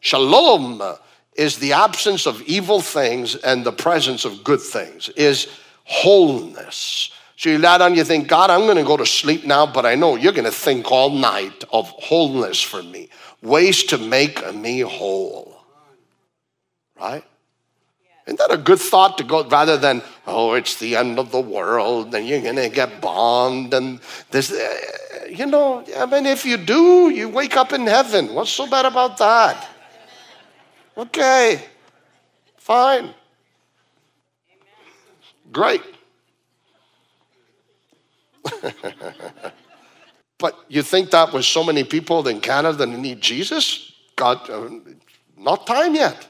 [0.00, 0.82] Shalom
[1.38, 5.46] is the absence of evil things and the presence of good things, is
[5.84, 7.12] wholeness.
[7.36, 9.86] So you lie down, you think, God, I'm going to go to sleep now, but
[9.86, 13.08] I know you're going to think all night of wholeness for me,
[13.40, 15.64] ways to make me whole.
[17.00, 17.22] Right?
[18.26, 21.40] Isn't that a good thought to go rather than, oh, it's the end of the
[21.40, 24.00] world and you're going to get bombed and
[24.32, 24.76] this, uh,
[25.30, 28.34] you know, I mean, if you do, you wake up in heaven.
[28.34, 29.68] What's so bad about that?
[30.98, 31.64] Okay,
[32.56, 33.14] fine.
[35.52, 35.82] Great.
[40.38, 43.92] but you think that with so many people in Canada that need Jesus?
[44.16, 44.70] God, uh,
[45.36, 46.26] not time yet.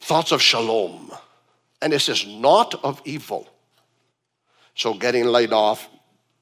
[0.00, 1.12] Thoughts of shalom.
[1.80, 3.46] And this is not of evil.
[4.74, 5.88] So, getting laid off,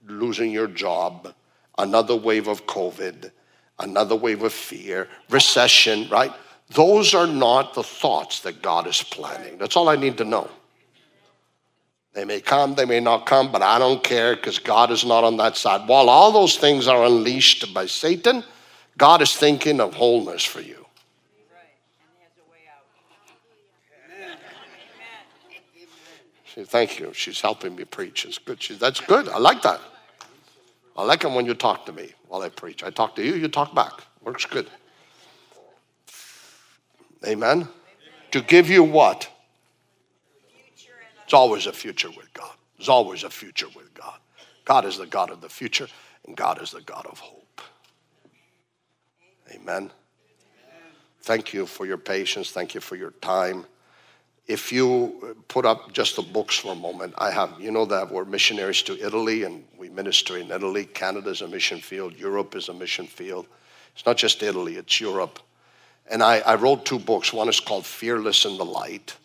[0.07, 1.35] losing your job,
[1.77, 3.31] another wave of COVID,
[3.79, 6.33] another wave of fear, recession, right?
[6.71, 9.59] Those are not the thoughts that God is planning.
[9.59, 10.51] That's all I need to know.
[12.13, 15.23] They may come, they may not come, but I don't care because God is not
[15.23, 15.87] on that side.
[15.87, 18.43] While all those things are unleashed by Satan,
[18.97, 20.87] God is thinking of wholeness for you.
[26.65, 27.13] thank you.
[27.13, 28.25] She's helping me preach.
[28.25, 28.63] It's good.
[28.63, 29.29] She, that's good.
[29.29, 29.81] I like that.
[30.97, 32.83] I like it when you talk to me while I preach.
[32.83, 33.93] I talk to you, you talk back.
[34.23, 34.71] Works good.
[37.25, 37.51] Amen.
[37.51, 37.69] Amen.
[38.31, 39.29] To give you what?
[41.25, 42.55] It's always a future with God.
[42.79, 44.19] There's always a future with God.
[44.65, 45.89] God is the God of the future,
[46.27, 47.61] and God is the God of hope.
[49.53, 49.91] Amen.
[51.23, 52.51] Thank you for your patience.
[52.51, 53.67] Thank you for your time
[54.47, 58.11] if you put up just the books for a moment, I have, you know that
[58.11, 60.85] we're missionaries to Italy and we minister in Italy.
[60.85, 63.47] Canada is a mission field, Europe is a mission field.
[63.95, 65.41] It's not just Italy, it's Europe.
[66.09, 67.33] And I, I wrote two books.
[67.33, 69.17] One is called Fearless in the Light.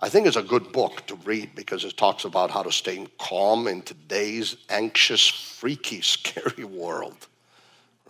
[0.00, 3.06] I think it's a good book to read because it talks about how to stay
[3.18, 7.28] calm in today's anxious, freaky, scary world.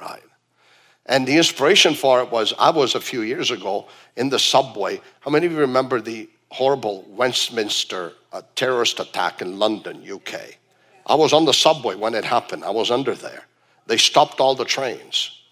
[0.00, 0.22] Right.
[1.04, 5.00] And the inspiration for it was I was a few years ago in the subway.
[5.20, 10.56] How many of you remember the horrible Westminster uh, terrorist attack in London, UK.
[11.06, 12.64] I was on the subway when it happened.
[12.64, 13.44] I was under there.
[13.86, 15.42] They stopped all the trains.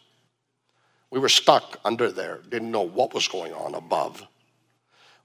[1.11, 4.27] We were stuck under there, didn't know what was going on above.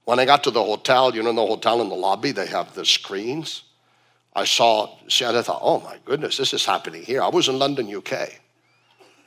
[0.04, 2.74] When I got to the hotel, you know, the hotel in the lobby, they have
[2.74, 3.64] the screens.
[4.34, 7.22] I saw, see, I thought, oh my goodness, this is happening here.
[7.22, 8.40] I was in London, UK.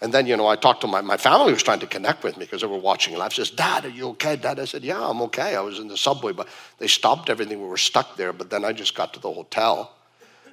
[0.04, 2.36] And then, you know, I talked to my, my family was trying to connect with
[2.36, 3.34] me because they were watching live.
[3.34, 4.36] Says, Dad, are you okay?
[4.36, 5.56] Dad, I said, Yeah, I'm okay.
[5.56, 7.62] I was in the subway, but they stopped everything.
[7.62, 8.34] We were stuck there.
[8.34, 9.96] But then I just got to the hotel.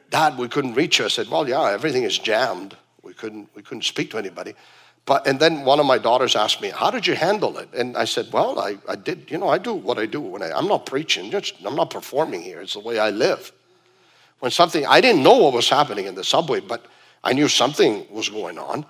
[0.09, 1.05] Dad, we couldn't reach you.
[1.05, 2.76] I said, Well, yeah, everything is jammed.
[3.03, 4.55] We couldn't we couldn't speak to anybody.
[5.05, 7.70] But and then one of my daughters asked me, How did you handle it?
[7.74, 10.44] And I said, Well, I, I did, you know, I do what I do when
[10.44, 12.61] I, I'm not preaching, just I'm not performing here.
[12.61, 13.51] It's the way I live.
[14.38, 16.86] when something, I didn't know what was happening in the subway, but
[17.24, 18.86] I knew something was going on.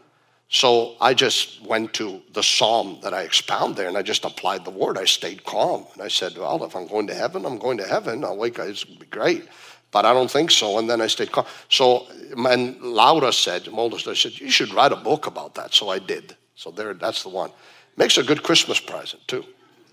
[0.53, 4.65] So I just went to the psalm that I expound there and I just applied
[4.65, 4.99] the word.
[4.99, 5.87] I stayed calm.
[5.95, 8.25] And I said, Well, if I'm going to heaven, I'm going to heaven.
[8.25, 9.47] I'll wake up, it's be great.
[9.93, 10.79] But I don't think so.
[10.79, 11.47] And then I stayed calm.
[11.69, 15.73] So, and Laura said, Molders, I said, You should write a book about that.
[15.73, 16.37] So I did.
[16.57, 17.53] So there, that's the one.
[17.97, 19.45] Makes a good Christmas present, too,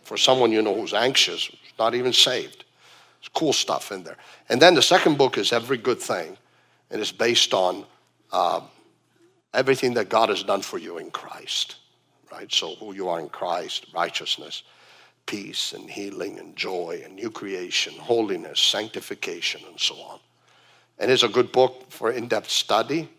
[0.01, 2.65] for someone you know who's anxious, not even saved.
[3.19, 4.17] It's cool stuff in there.
[4.49, 6.35] And then the second book is Every Good Thing,
[6.89, 7.85] and it's based on.
[8.31, 8.61] Uh,
[9.53, 11.77] everything that God has done for you in Christ,
[12.31, 12.51] right?
[12.51, 14.63] So, who you are in Christ, righteousness,
[15.25, 20.19] peace, and healing, and joy, and new creation, holiness, sanctification, and so on.
[20.99, 23.09] And it's a good book for in depth study.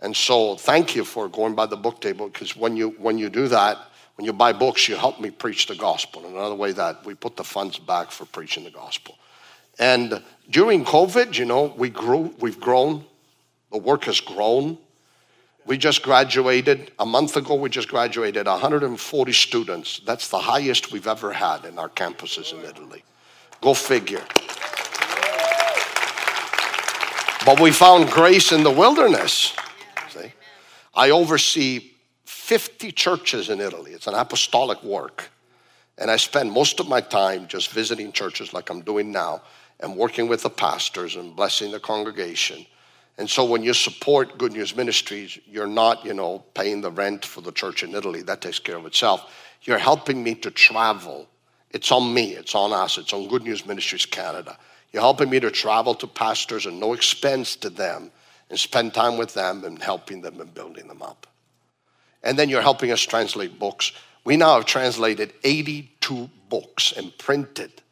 [0.00, 3.28] And so, thank you for going by the book table because when you, when you
[3.30, 3.78] do that,
[4.16, 6.26] when you buy books, you help me preach the gospel.
[6.26, 9.18] Another way that we put the funds back for preaching the gospel.
[9.78, 13.04] And during COVID, you know, we grew, we've grown,
[13.70, 14.78] the work has grown.
[15.66, 20.00] We just graduated, a month ago, we just graduated 140 students.
[20.06, 23.02] That's the highest we've ever had in our campuses in Italy.
[23.60, 24.22] Go figure.
[27.44, 29.56] But we found grace in the wilderness.
[30.10, 30.32] See?
[30.94, 31.90] I oversee
[32.26, 33.90] 50 churches in Italy.
[33.90, 35.30] It's an apostolic work.
[35.98, 39.42] And I spend most of my time just visiting churches like I'm doing now
[39.80, 42.66] and working with the pastors and blessing the congregation
[43.18, 47.24] and so when you support Good News Ministries, you're not, you know, paying the rent
[47.24, 48.22] for the church in Italy.
[48.22, 49.32] That takes care of itself.
[49.62, 51.26] You're helping me to travel.
[51.70, 54.58] It's on me, it's on us, it's on Good News Ministries Canada.
[54.92, 58.10] You're helping me to travel to pastors and no expense to them
[58.50, 61.26] and spend time with them and helping them and building them up.
[62.22, 63.92] And then you're helping us translate books.
[64.24, 67.82] We now have translated 82 books and printed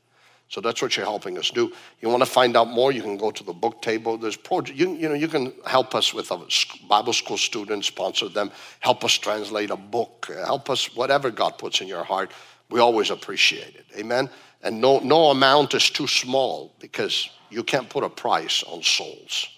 [0.54, 1.72] so that's what you're helping us do.
[2.00, 4.16] You want to find out more, you can go to the book table.
[4.16, 6.40] There's project, you, you know, you can help us with a
[6.88, 11.80] Bible school student, sponsor them, help us translate a book, help us, whatever God puts
[11.80, 12.30] in your heart.
[12.70, 13.84] We always appreciate it.
[13.98, 14.30] Amen.
[14.62, 19.48] And no, no amount is too small because you can't put a price on souls,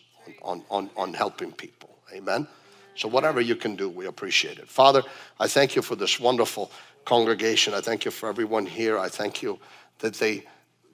[0.41, 1.91] on, on, on helping people.
[2.15, 2.49] Amen.
[2.95, 4.67] So whatever you can do, we appreciate it.
[4.67, 5.03] Father,
[5.39, 6.71] I thank you for this wonderful
[7.05, 7.75] congregation.
[7.75, 8.99] I thank you for everyone here.
[8.99, 9.59] I thank you
[9.99, 10.45] that they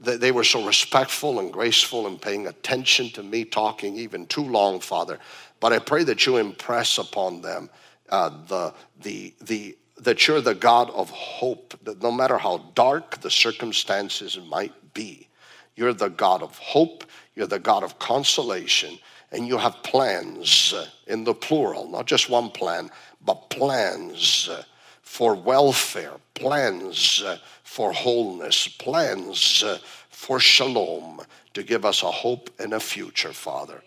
[0.02, 4.80] they were so respectful and graceful and paying attention to me talking even too long,
[4.80, 5.18] Father.
[5.60, 7.70] But I pray that you impress upon them
[8.08, 13.20] uh, the, the, the, that you're the God of hope, that no matter how dark
[13.20, 15.28] the circumstances might be,
[15.76, 18.98] you're the God of hope, you're the God of consolation,
[19.30, 22.90] and you have plans uh, in the plural, not just one plan,
[23.24, 24.62] but plans uh,
[25.02, 27.38] for welfare, plans uh,
[27.72, 29.78] for wholeness, plans uh,
[30.10, 31.22] for shalom,
[31.54, 33.82] to give us a hope and a future, Father.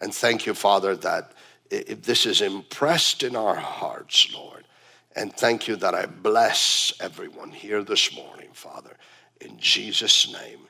[0.00, 1.32] And thank you, Father, that
[1.68, 4.64] this is impressed in our hearts, Lord.
[5.14, 8.96] And thank you that I bless everyone here this morning, Father.
[9.42, 10.60] In Jesus' name,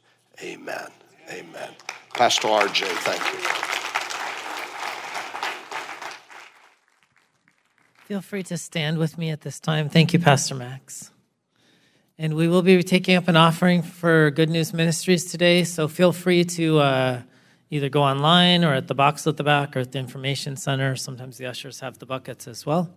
[0.42, 0.90] amen.
[1.30, 1.70] Amen.
[2.14, 3.40] Pastor RJ, thank you.
[8.06, 9.88] Feel free to stand with me at this time.
[9.88, 11.12] Thank you, Pastor Max.
[12.20, 15.62] And we will be taking up an offering for Good News Ministries today.
[15.62, 17.22] So feel free to uh,
[17.70, 20.96] either go online or at the box at the back or at the information center.
[20.96, 22.90] Sometimes the ushers have the buckets as well.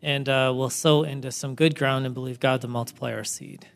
[0.00, 3.66] And uh, we'll sow into some good ground and believe God to multiply our seed.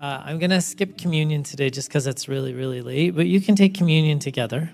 [0.00, 3.40] Uh, I'm going to skip communion today just because it's really, really late, but you
[3.40, 4.72] can take communion together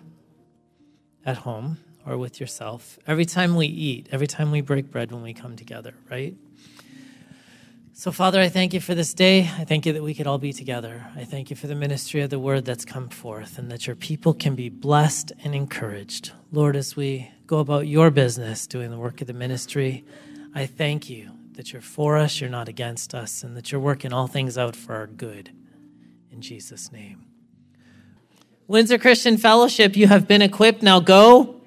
[1.26, 1.76] at home
[2.06, 5.56] or with yourself every time we eat, every time we break bread when we come
[5.56, 6.34] together, right?
[7.98, 9.40] So, Father, I thank you for this day.
[9.40, 11.04] I thank you that we could all be together.
[11.16, 13.96] I thank you for the ministry of the word that's come forth and that your
[13.96, 16.30] people can be blessed and encouraged.
[16.52, 20.04] Lord, as we go about your business doing the work of the ministry,
[20.54, 24.12] I thank you that you're for us, you're not against us, and that you're working
[24.12, 25.50] all things out for our good.
[26.30, 27.24] In Jesus' name.
[28.68, 30.84] Windsor Christian Fellowship, you have been equipped.
[30.84, 31.57] Now go